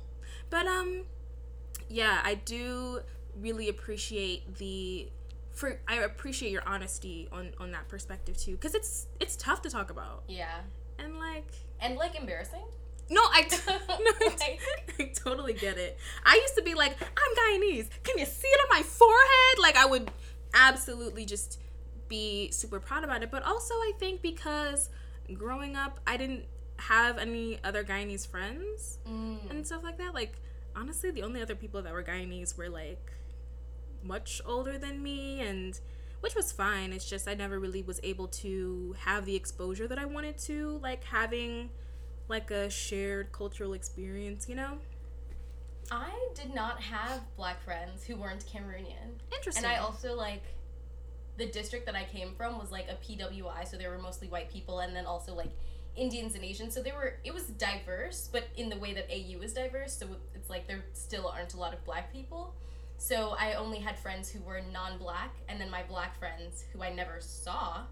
but 0.48 0.66
um 0.66 1.02
yeah 1.88 2.20
i 2.24 2.34
do 2.34 3.00
really 3.36 3.68
appreciate 3.68 4.56
the 4.56 5.08
for 5.52 5.78
I 5.86 5.96
appreciate 5.96 6.52
your 6.52 6.66
honesty 6.66 7.28
on 7.30 7.50
on 7.58 7.70
that 7.72 7.86
perspective 7.88 8.36
too, 8.36 8.52
because 8.52 8.74
it's 8.74 9.06
it's 9.20 9.36
tough 9.36 9.62
to 9.62 9.70
talk 9.70 9.90
about. 9.90 10.22
Yeah. 10.26 10.60
And 11.02 11.18
like 11.18 11.50
and 11.80 11.96
like 11.96 12.14
embarrassing. 12.14 12.64
No, 13.08 13.20
I, 13.22 13.42
t- 13.48 13.56
no, 13.68 14.28
I, 15.00 15.12
totally 15.14 15.52
get 15.52 15.76
it. 15.76 15.98
I 16.24 16.36
used 16.36 16.54
to 16.56 16.62
be 16.62 16.74
like, 16.74 16.96
I'm 17.00 17.60
Guyanese. 17.60 17.88
Can 18.04 18.18
you 18.18 18.24
see 18.24 18.46
it 18.46 18.60
on 18.70 18.78
my 18.78 18.82
forehead? 18.82 19.58
Like 19.60 19.76
I 19.76 19.86
would 19.86 20.10
absolutely 20.54 21.26
just 21.26 21.60
be 22.08 22.50
super 22.52 22.78
proud 22.78 23.04
about 23.04 23.22
it. 23.22 23.30
But 23.30 23.42
also, 23.42 23.74
I 23.74 23.92
think 23.98 24.22
because 24.22 24.90
growing 25.34 25.76
up, 25.76 25.98
I 26.06 26.16
didn't 26.16 26.44
have 26.76 27.18
any 27.18 27.58
other 27.64 27.84
Guyanese 27.84 28.26
friends 28.26 28.98
mm. 29.06 29.38
and 29.50 29.66
stuff 29.66 29.82
like 29.82 29.98
that. 29.98 30.14
Like 30.14 30.40
honestly, 30.76 31.10
the 31.10 31.22
only 31.22 31.42
other 31.42 31.54
people 31.56 31.82
that 31.82 31.92
were 31.92 32.02
Guyanese 32.02 32.56
were 32.56 32.68
like 32.68 33.12
much 34.02 34.40
older 34.46 34.78
than 34.78 35.02
me 35.02 35.40
and 35.40 35.78
which 36.20 36.34
was 36.34 36.52
fine. 36.52 36.92
It's 36.92 37.08
just 37.08 37.28
I 37.28 37.34
never 37.34 37.58
really 37.58 37.82
was 37.82 38.00
able 38.02 38.28
to 38.28 38.94
have 38.98 39.24
the 39.24 39.36
exposure 39.36 39.88
that 39.88 39.98
I 39.98 40.04
wanted 40.04 40.38
to, 40.38 40.78
like 40.82 41.04
having 41.04 41.70
like 42.28 42.50
a 42.50 42.70
shared 42.70 43.32
cultural 43.32 43.72
experience, 43.72 44.48
you 44.48 44.54
know? 44.54 44.78
I 45.90 46.10
did 46.34 46.54
not 46.54 46.80
have 46.80 47.22
black 47.36 47.62
friends 47.62 48.04
who 48.04 48.16
weren't 48.16 48.44
Cameroonian. 48.46 49.18
Interesting. 49.34 49.64
And 49.64 49.72
I 49.72 49.78
also 49.78 50.14
like 50.14 50.44
the 51.36 51.46
district 51.46 51.86
that 51.86 51.96
I 51.96 52.04
came 52.04 52.34
from 52.36 52.58
was 52.58 52.70
like 52.70 52.86
a 52.88 52.94
PWI, 53.04 53.66
so 53.66 53.76
there 53.76 53.90
were 53.90 53.98
mostly 53.98 54.28
white 54.28 54.52
people 54.52 54.80
and 54.80 54.94
then 54.94 55.06
also 55.06 55.34
like 55.34 55.50
Indians 55.96 56.34
and 56.34 56.44
Asians. 56.44 56.74
So 56.74 56.82
they 56.82 56.92
were 56.92 57.14
it 57.24 57.34
was 57.34 57.44
diverse, 57.44 58.28
but 58.30 58.44
in 58.56 58.68
the 58.68 58.76
way 58.76 58.94
that 58.94 59.06
AU 59.10 59.42
is 59.42 59.52
diverse, 59.52 59.96
so 59.96 60.06
it's 60.34 60.48
like 60.48 60.68
there 60.68 60.84
still 60.92 61.26
aren't 61.26 61.54
a 61.54 61.56
lot 61.56 61.74
of 61.74 61.84
black 61.84 62.12
people. 62.12 62.54
So 63.00 63.34
I 63.38 63.54
only 63.54 63.78
had 63.78 63.98
friends 63.98 64.30
who 64.30 64.42
were 64.42 64.60
non-black, 64.70 65.34
and 65.48 65.58
then 65.58 65.70
my 65.70 65.82
black 65.82 66.18
friends 66.18 66.66
who 66.70 66.82
I 66.82 66.92
never 66.92 67.16
saw, 67.18 67.84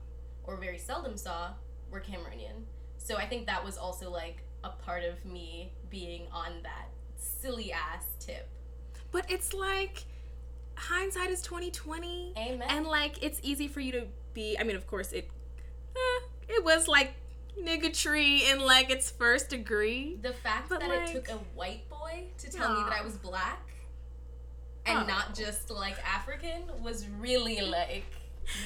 or 0.45 0.59
very 0.59 0.77
seldom 0.77 1.17
saw, 1.17 1.53
were 1.91 2.00
Cameroonian. 2.00 2.65
So 2.99 3.17
I 3.17 3.27
think 3.27 3.47
that 3.47 3.65
was 3.65 3.79
also 3.79 4.11
like 4.11 4.43
a 4.65 4.69
part 4.69 5.05
of 5.05 5.25
me 5.25 5.73
being 5.88 6.27
on 6.31 6.62
that 6.62 6.91
silly 7.17 7.73
ass 7.73 8.05
tip. 8.21 8.50
But 9.11 9.31
it's 9.31 9.55
like 9.55 10.05
hindsight 10.75 11.31
is 11.31 11.41
twenty 11.41 11.71
twenty. 11.71 12.35
Amen. 12.37 12.69
And 12.69 12.87
like 12.87 13.23
it's 13.23 13.41
easy 13.43 13.67
for 13.67 13.81
you 13.81 13.93
to 13.93 14.07
be. 14.35 14.59
I 14.61 14.62
mean, 14.62 14.77
of 14.77 14.87
course 14.87 15.12
it. 15.12 15.31
Eh, 15.97 16.21
it 16.50 16.62
was 16.62 16.87
like 16.87 17.15
niggatry 17.59 18.43
in 18.43 18.61
like 18.61 18.91
its 18.91 19.11
first 19.11 19.49
degree. 19.49 20.19
The 20.21 20.35
fact 20.35 20.69
that 20.69 20.87
like, 20.87 21.09
it 21.09 21.12
took 21.15 21.31
a 21.31 21.38
white 21.55 21.88
boy 21.88 22.25
to 22.37 22.50
tell 22.50 22.75
me 22.75 22.83
that 22.83 23.00
I 23.00 23.03
was 23.03 23.17
black 23.17 23.65
and 24.88 24.99
oh. 25.00 25.07
not 25.07 25.35
just 25.35 25.71
like 25.71 25.97
African 26.04 26.62
was 26.83 27.07
really 27.21 27.61
like 27.61 28.04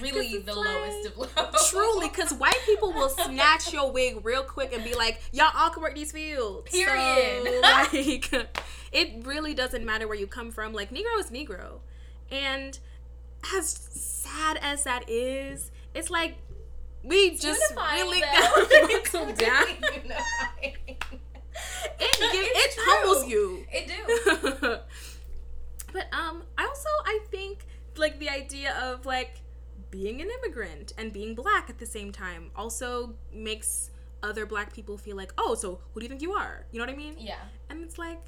really 0.00 0.38
the 0.38 0.54
like, 0.54 0.66
lowest 0.66 1.06
of 1.08 1.18
low. 1.18 1.50
Truly, 1.68 2.08
because 2.08 2.32
white 2.32 2.60
people 2.64 2.92
will 2.92 3.08
snatch 3.26 3.72
your 3.72 3.90
wig 3.90 4.24
real 4.24 4.42
quick 4.42 4.72
and 4.74 4.84
be 4.84 4.94
like, 4.94 5.20
"Y'all 5.32 5.50
all 5.54 5.70
can 5.70 5.82
work 5.82 5.94
these 5.94 6.12
fields." 6.12 6.70
Period. 6.70 7.42
So, 7.44 7.60
like, 7.62 8.64
it 8.92 9.26
really 9.26 9.54
doesn't 9.54 9.84
matter 9.84 10.06
where 10.06 10.16
you 10.16 10.26
come 10.26 10.50
from. 10.50 10.72
Like, 10.72 10.90
Negro 10.90 11.18
is 11.18 11.30
Negro, 11.30 11.80
and 12.30 12.78
as 13.56 13.68
sad 13.68 14.58
as 14.62 14.84
that 14.84 15.08
is, 15.08 15.70
it's 15.94 16.10
like 16.10 16.36
we 17.02 17.16
it's 17.16 17.42
just 17.42 17.74
really 17.76 18.20
got 18.20 18.54
to 18.54 19.32
down. 19.34 19.66
it, 20.62 20.86
it 22.00 22.74
humbles 22.78 23.28
you. 23.28 23.66
It 23.72 23.88
do. 23.88 24.78
But 25.92 26.12
um, 26.12 26.44
I 26.58 26.66
also 26.66 26.88
I 27.04 27.20
think 27.30 27.66
like 27.96 28.18
the 28.18 28.30
idea 28.30 28.74
of 28.82 29.06
like 29.06 29.42
being 29.90 30.22
an 30.22 30.28
immigrant 30.30 30.92
and 30.96 31.12
being 31.12 31.34
black 31.34 31.68
at 31.68 31.78
the 31.78 31.86
same 31.86 32.10
time 32.10 32.50
also 32.56 33.14
makes 33.32 33.90
other 34.22 34.46
black 34.46 34.72
people 34.72 34.96
feel 34.96 35.16
like, 35.16 35.32
oh, 35.36 35.54
so 35.54 35.80
who 35.92 36.00
do 36.00 36.04
you 36.04 36.08
think 36.08 36.22
you 36.22 36.32
are? 36.32 36.64
You 36.72 36.78
know 36.78 36.86
what 36.86 36.92
I 36.92 36.96
mean? 36.96 37.14
Yeah. 37.18 37.40
And 37.68 37.82
it's 37.82 37.98
like, 37.98 38.20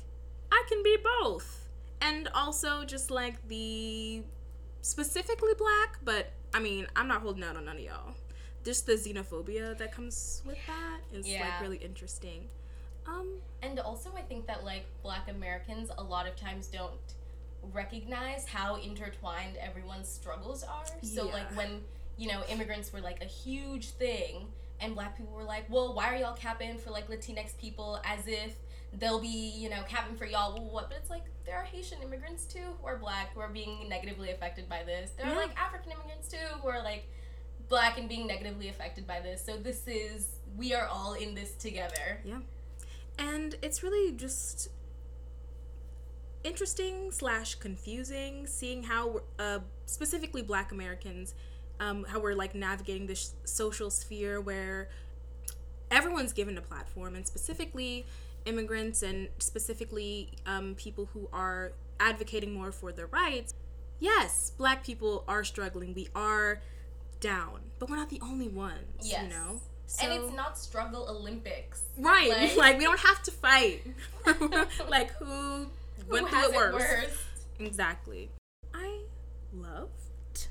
I 0.53 0.63
can 0.69 0.83
be 0.83 0.97
both. 1.21 1.69
And 2.01 2.29
also 2.35 2.85
just 2.85 3.11
like 3.11 3.37
the 3.49 4.23
specifically 4.83 5.55
black, 5.57 5.99
but 6.05 6.33
I 6.53 6.61
mean, 6.61 6.87
I'm 6.95 7.09
not 7.09 7.23
holding 7.23 7.43
out 7.43 7.57
on 7.57 7.65
none 7.65 7.77
of 7.77 7.83
y'all. 7.83 8.15
Just 8.65 8.87
the 8.87 8.93
xenophobia 8.93 9.77
that 9.79 9.93
comes 9.93 10.43
with 10.45 10.59
that 10.67 11.01
is 11.13 11.27
yeah. 11.27 11.41
like 11.41 11.61
really 11.63 11.79
interesting. 11.79 12.49
Um, 13.07 13.29
and 13.63 13.79
also 13.81 14.11
I 14.17 14.23
think 14.23 14.47
that 14.47 14.65
like 14.65 14.85
black 15.03 15.31
Americans 15.31 15.91
a 15.97 16.03
lot 16.03 16.27
of 16.27 16.37
times 16.37 16.67
don't 16.67 16.93
recognize 17.73 18.47
how 18.47 18.77
intertwined 18.77 19.57
everyone's 19.57 20.09
struggles 20.09 20.63
are. 20.63 20.85
So 21.03 21.27
yeah. 21.27 21.33
like 21.33 21.57
when 21.57 21.81
you 22.17 22.29
know 22.29 22.43
immigrants 22.49 22.93
were 22.93 23.01
like 23.01 23.23
a 23.23 23.27
huge 23.27 23.91
thing, 23.91 24.47
and 24.81 24.95
black 24.95 25.17
people 25.17 25.35
were 25.35 25.45
like, 25.45 25.65
well, 25.69 25.95
why 25.95 26.15
are 26.15 26.17
y'all 26.17 26.35
capping 26.35 26.79
for 26.79 26.91
like 26.91 27.09
Latinx 27.09 27.57
people 27.59 28.01
as 28.05 28.27
if 28.27 28.55
they'll 28.99 29.21
be 29.21 29.53
you 29.57 29.69
know 29.69 29.83
capping 29.89 30.17
for 30.17 30.27
y'all? 30.27 30.55
Well, 30.55 30.71
what? 30.71 30.89
But 30.89 30.99
it's 30.99 31.11
like 31.11 31.25
there 31.47 31.57
are 31.57 31.65
Haitian 31.65 32.03
immigrants 32.03 32.45
too 32.45 32.77
who 32.81 32.87
are 32.87 32.97
black 32.97 33.35
who 33.35 33.41
are 33.41 33.49
being 33.49 33.89
negatively 33.89 34.31
affected 34.31 34.69
by 34.69 34.83
this. 34.85 35.11
There 35.17 35.27
are 35.27 35.37
like 35.37 35.57
African 35.59 35.93
immigrants 35.93 36.29
too 36.29 36.59
who 36.61 36.69
are 36.69 36.83
like 36.83 37.09
black 37.69 37.99
and 37.99 38.09
being 38.09 38.27
negatively 38.27 38.69
affected 38.69 39.07
by 39.07 39.21
this. 39.21 39.45
So 39.45 39.57
this 39.57 39.87
is 39.87 40.29
we 40.57 40.75
are 40.75 40.87
all 40.87 41.15
in 41.15 41.35
this 41.35 41.53
together. 41.53 42.21
Yeah. 42.25 42.39
And 43.19 43.57
it's 43.63 43.83
really 43.83 44.13
just 44.13 44.69
interesting 46.45 47.11
slash 47.11 47.55
confusing 47.57 48.47
seeing 48.47 48.83
how 48.83 49.21
uh, 49.39 49.59
specifically 49.87 50.43
black 50.43 50.73
americans 50.73 51.35
um, 51.81 52.05
how 52.09 52.21
we're 52.21 52.35
like 52.35 52.55
navigating 52.55 53.07
this 53.07 53.35
social 53.45 53.91
sphere 53.91 54.41
where 54.41 54.89
everyone's 55.91 56.33
given 56.33 56.57
a 56.59 56.61
platform 56.61 57.15
and 57.15 57.27
specifically 57.27 58.07
immigrants 58.45 59.03
and 59.03 59.29
specifically 59.39 60.31
um, 60.47 60.75
people 60.77 61.09
who 61.13 61.29
are 61.33 61.73
advocating 62.01 62.53
more 62.53 62.73
for 62.73 62.93
their 62.93 63.07
rights. 63.07 63.55
Yes 64.01 64.53
black 64.57 64.85
people 64.85 65.25
are 65.27 65.45
struggling. 65.45 65.95
We 65.95 66.09
are 66.15 66.61
down 67.21 67.61
but 67.79 67.89
we're 67.89 67.97
not 67.97 68.11
the 68.11 68.21
only 68.23 68.49
ones 68.49 68.79
yes. 69.03 69.23
you 69.23 69.29
know? 69.29 69.61
So, 69.87 70.07
and 70.07 70.25
it's 70.25 70.35
not 70.35 70.59
struggle 70.59 71.07
olympics. 71.09 71.83
Right 71.99 72.29
like, 72.29 72.57
like 72.57 72.79
we 72.79 72.85
don't 72.85 73.01
have 73.01 73.23
to 73.25 73.31
fight. 73.31 73.83
Like 74.89 75.11
who 75.13 75.69
went 76.09 76.29
through 76.29 76.45
it 76.45 76.55
worse. 76.55 76.75
worse. 76.75 77.25
Exactly. 77.59 78.31
I 78.73 79.01
loved 79.53 80.49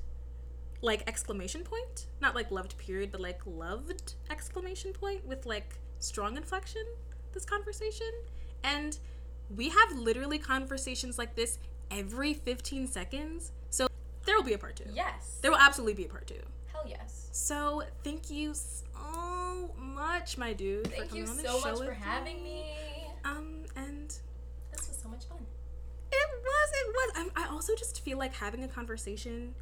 like 0.82 1.04
exclamation 1.08 1.64
point, 1.64 2.08
not 2.22 2.36
like 2.36 2.52
loved 2.52 2.78
period, 2.78 3.12
but 3.12 3.22
like 3.22 3.40
loved 3.46 4.16
exclamation 4.30 4.94
point 4.94 5.26
with 5.26 5.46
like 5.46 5.78
strong 6.00 6.38
inflection. 6.38 6.84
This 7.34 7.46
conversation, 7.46 8.12
and 8.64 8.98
we 9.56 9.70
have 9.70 9.92
literally 9.94 10.38
conversations 10.38 11.18
like 11.18 11.36
this 11.36 11.58
every 11.90 12.34
15 12.34 12.88
seconds. 12.88 13.52
So 13.70 13.88
there 14.26 14.36
will 14.36 14.44
be 14.44 14.54
a 14.54 14.58
part 14.58 14.76
two. 14.76 14.86
Yes. 14.94 15.40
There 15.42 15.52
will 15.52 15.58
absolutely 15.58 15.96
be 15.96 16.06
a 16.06 16.10
part 16.10 16.28
two. 16.28 16.42
Hell 16.72 16.84
yes. 16.88 17.30
So 17.32 17.84
thank 18.04 18.30
you 18.30 18.54
so 18.54 19.72
much, 19.78 20.38
my 20.38 20.54
dude. 20.54 20.88
Thank 20.88 21.14
you 21.14 21.26
so 21.26 21.60
much 21.62 21.80
for 21.80 21.94
having 21.94 22.44
me. 22.44 22.66
Um, 23.26 23.46
and 23.46 23.63
it 23.63 23.63
was. 26.44 26.70
It 26.74 26.88
was. 26.88 27.32
I, 27.36 27.44
I 27.44 27.50
also 27.50 27.76
just 27.76 28.04
feel 28.04 28.18
like 28.18 28.34
having 28.34 28.64
a 28.64 28.68
conversation, 28.68 29.56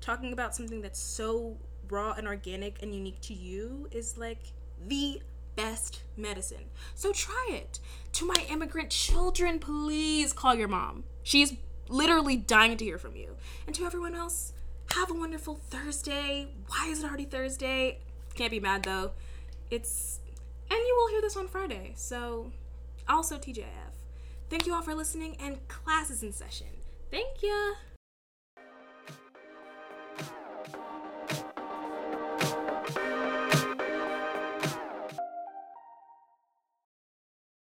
talking 0.00 0.32
about 0.32 0.54
something 0.54 0.80
that's 0.80 1.00
so 1.00 1.56
raw 1.90 2.12
and 2.12 2.26
organic 2.26 2.82
and 2.82 2.94
unique 2.94 3.20
to 3.22 3.34
you 3.34 3.88
is 3.90 4.18
like 4.18 4.52
the 4.86 5.22
best 5.56 6.02
medicine. 6.16 6.64
So 6.94 7.12
try 7.12 7.48
it. 7.50 7.80
To 8.12 8.26
my 8.26 8.46
immigrant 8.48 8.90
children, 8.90 9.58
please 9.58 10.32
call 10.32 10.54
your 10.54 10.68
mom. 10.68 11.04
She's 11.22 11.54
literally 11.88 12.36
dying 12.36 12.76
to 12.76 12.84
hear 12.84 12.98
from 12.98 13.16
you. 13.16 13.36
And 13.66 13.74
to 13.74 13.84
everyone 13.84 14.14
else, 14.14 14.52
have 14.94 15.10
a 15.10 15.14
wonderful 15.14 15.56
Thursday. 15.56 16.48
Why 16.68 16.88
is 16.88 17.02
it 17.02 17.06
already 17.06 17.24
Thursday? 17.24 17.98
Can't 18.34 18.50
be 18.50 18.60
mad 18.60 18.84
though. 18.84 19.12
It's 19.70 20.20
and 20.70 20.78
you 20.78 20.96
will 20.96 21.08
hear 21.08 21.20
this 21.20 21.36
on 21.36 21.48
Friday. 21.48 21.92
So 21.96 22.52
also 23.08 23.36
TJF. 23.38 23.87
Thank 24.48 24.66
you 24.66 24.74
all 24.74 24.82
for 24.82 24.94
listening, 24.94 25.36
and 25.40 25.66
class 25.68 26.10
is 26.10 26.22
in 26.22 26.32
session. 26.32 26.68
Thank 27.10 27.42
you. 27.42 27.74